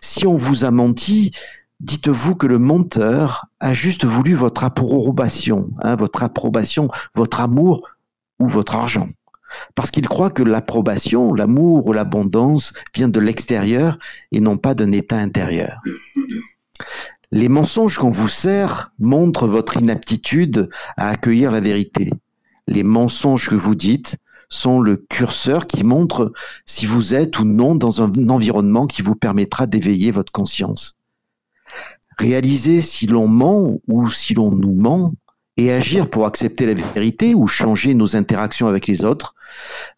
Si 0.00 0.26
on 0.26 0.36
vous 0.36 0.64
a 0.64 0.70
menti, 0.70 1.32
dites-vous 1.80 2.34
que 2.34 2.46
le 2.46 2.58
menteur 2.58 3.46
a 3.60 3.72
juste 3.72 4.04
voulu 4.04 4.34
votre 4.34 4.64
approbation, 4.64 5.70
hein, 5.80 5.96
votre 5.96 6.22
approbation, 6.22 6.88
votre 7.14 7.40
amour 7.40 7.88
ou 8.38 8.46
votre 8.48 8.74
argent. 8.74 9.08
Parce 9.74 9.90
qu'il 9.90 10.06
croit 10.06 10.30
que 10.30 10.42
l'approbation, 10.42 11.32
l'amour 11.32 11.86
ou 11.86 11.92
l'abondance 11.92 12.72
vient 12.94 13.08
de 13.08 13.20
l'extérieur 13.20 13.98
et 14.32 14.40
non 14.40 14.56
pas 14.56 14.74
d'un 14.74 14.92
état 14.92 15.16
intérieur. 15.16 15.80
Les 17.30 17.48
mensonges 17.48 17.98
qu'on 17.98 18.10
vous 18.10 18.28
sert 18.28 18.92
montrent 18.98 19.46
votre 19.46 19.76
inaptitude 19.76 20.68
à 20.96 21.08
accueillir 21.08 21.50
la 21.50 21.60
vérité. 21.60 22.10
Les 22.66 22.82
mensonges 22.82 23.48
que 23.48 23.54
vous 23.54 23.74
dites 23.74 24.18
sont 24.50 24.80
le 24.80 24.96
curseur 24.96 25.66
qui 25.66 25.84
montre 25.84 26.32
si 26.64 26.86
vous 26.86 27.14
êtes 27.14 27.38
ou 27.38 27.44
non 27.44 27.74
dans 27.74 28.02
un 28.02 28.10
environnement 28.28 28.86
qui 28.86 29.02
vous 29.02 29.14
permettra 29.14 29.66
d'éveiller 29.66 30.10
votre 30.10 30.32
conscience 30.32 30.97
réaliser 32.18 32.80
si 32.80 33.06
l'on 33.06 33.28
ment 33.28 33.78
ou 33.86 34.08
si 34.08 34.34
l'on 34.34 34.50
nous 34.50 34.74
ment 34.74 35.12
et 35.56 35.72
agir 35.72 36.08
pour 36.08 36.26
accepter 36.26 36.66
la 36.66 36.74
vérité 36.74 37.34
ou 37.34 37.46
changer 37.46 37.94
nos 37.94 38.16
interactions 38.16 38.68
avec 38.68 38.86
les 38.86 39.04
autres 39.04 39.34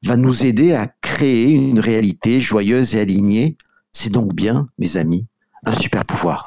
va 0.04 0.16
nous 0.16 0.44
aider 0.44 0.74
à 0.74 0.86
créer 0.86 1.50
une 1.50 1.80
réalité 1.80 2.40
joyeuse 2.40 2.96
et 2.96 3.00
alignée. 3.00 3.56
C'est 3.92 4.10
donc 4.10 4.34
bien, 4.34 4.68
mes 4.78 4.96
amis, 4.96 5.26
un 5.64 5.74
super 5.74 6.04
pouvoir. 6.04 6.46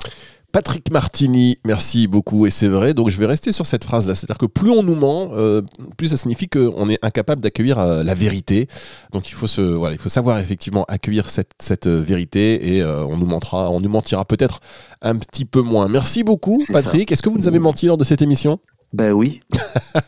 Patrick 0.54 0.92
Martini, 0.92 1.58
merci 1.66 2.06
beaucoup. 2.08 2.46
Et 2.46 2.52
c'est 2.52 2.68
vrai, 2.68 2.94
donc 2.94 3.10
je 3.10 3.18
vais 3.18 3.26
rester 3.26 3.52
sur 3.52 3.66
cette 3.66 3.84
phrase-là. 3.84 4.14
C'est-à-dire 4.14 4.38
que 4.38 4.46
plus 4.46 4.70
on 4.70 4.84
nous 4.84 4.94
ment, 4.94 5.32
euh, 5.34 5.64
plus 5.98 6.10
ça 6.10 6.18
signifie 6.18 6.48
qu'on 6.48 6.88
est 6.90 7.00
incapable 7.02 7.42
d'accueillir 7.42 7.80
euh, 7.80 8.04
la 8.04 8.14
vérité. 8.14 8.68
Donc 9.12 9.30
il 9.30 9.34
faut, 9.34 9.48
se, 9.48 9.62
voilà, 9.62 9.96
il 9.96 10.00
faut 10.00 10.10
savoir 10.10 10.38
effectivement 10.38 10.86
accueillir 10.88 11.32
cette, 11.32 11.54
cette 11.60 11.88
euh, 11.88 12.00
vérité 12.00 12.76
et 12.76 12.84
on 12.86 13.18
nous 13.18 13.26
mentira, 13.26 13.72
on 13.72 13.80
nous 13.80 13.90
mentira 13.90 14.26
peut-être 14.26 14.60
un 15.02 15.16
petit 15.16 15.46
peu 15.46 15.62
moins. 15.62 15.88
Merci 15.88 16.24
beaucoup, 16.24 16.64
Patrick. 16.72 17.12
Est-ce 17.12 17.24
que 17.24 17.30
vous 17.30 17.40
nous 17.40 17.48
avez 17.48 17.58
menti 17.58 17.88
lors 17.88 17.98
de 17.98 18.04
cette 18.04 18.22
émission? 18.22 18.60
Ben 18.94 19.12
oui. 19.12 19.42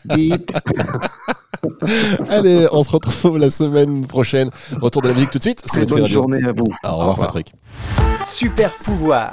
Allez, 2.30 2.68
on 2.70 2.84
se 2.84 2.90
retrouve 2.90 3.38
la 3.38 3.50
semaine 3.50 4.06
prochaine. 4.06 4.50
Retour 4.80 5.02
de 5.02 5.08
la 5.08 5.14
musique 5.14 5.30
tout 5.30 5.38
de 5.38 5.42
suite. 5.42 5.64
bonne 5.88 6.06
journée 6.06 6.46
à 6.46 6.52
vous. 6.52 6.62
Au 6.84 6.98
revoir, 6.98 7.18
Patrick. 7.18 7.52
Super 8.24 8.72
pouvoir. 8.74 9.32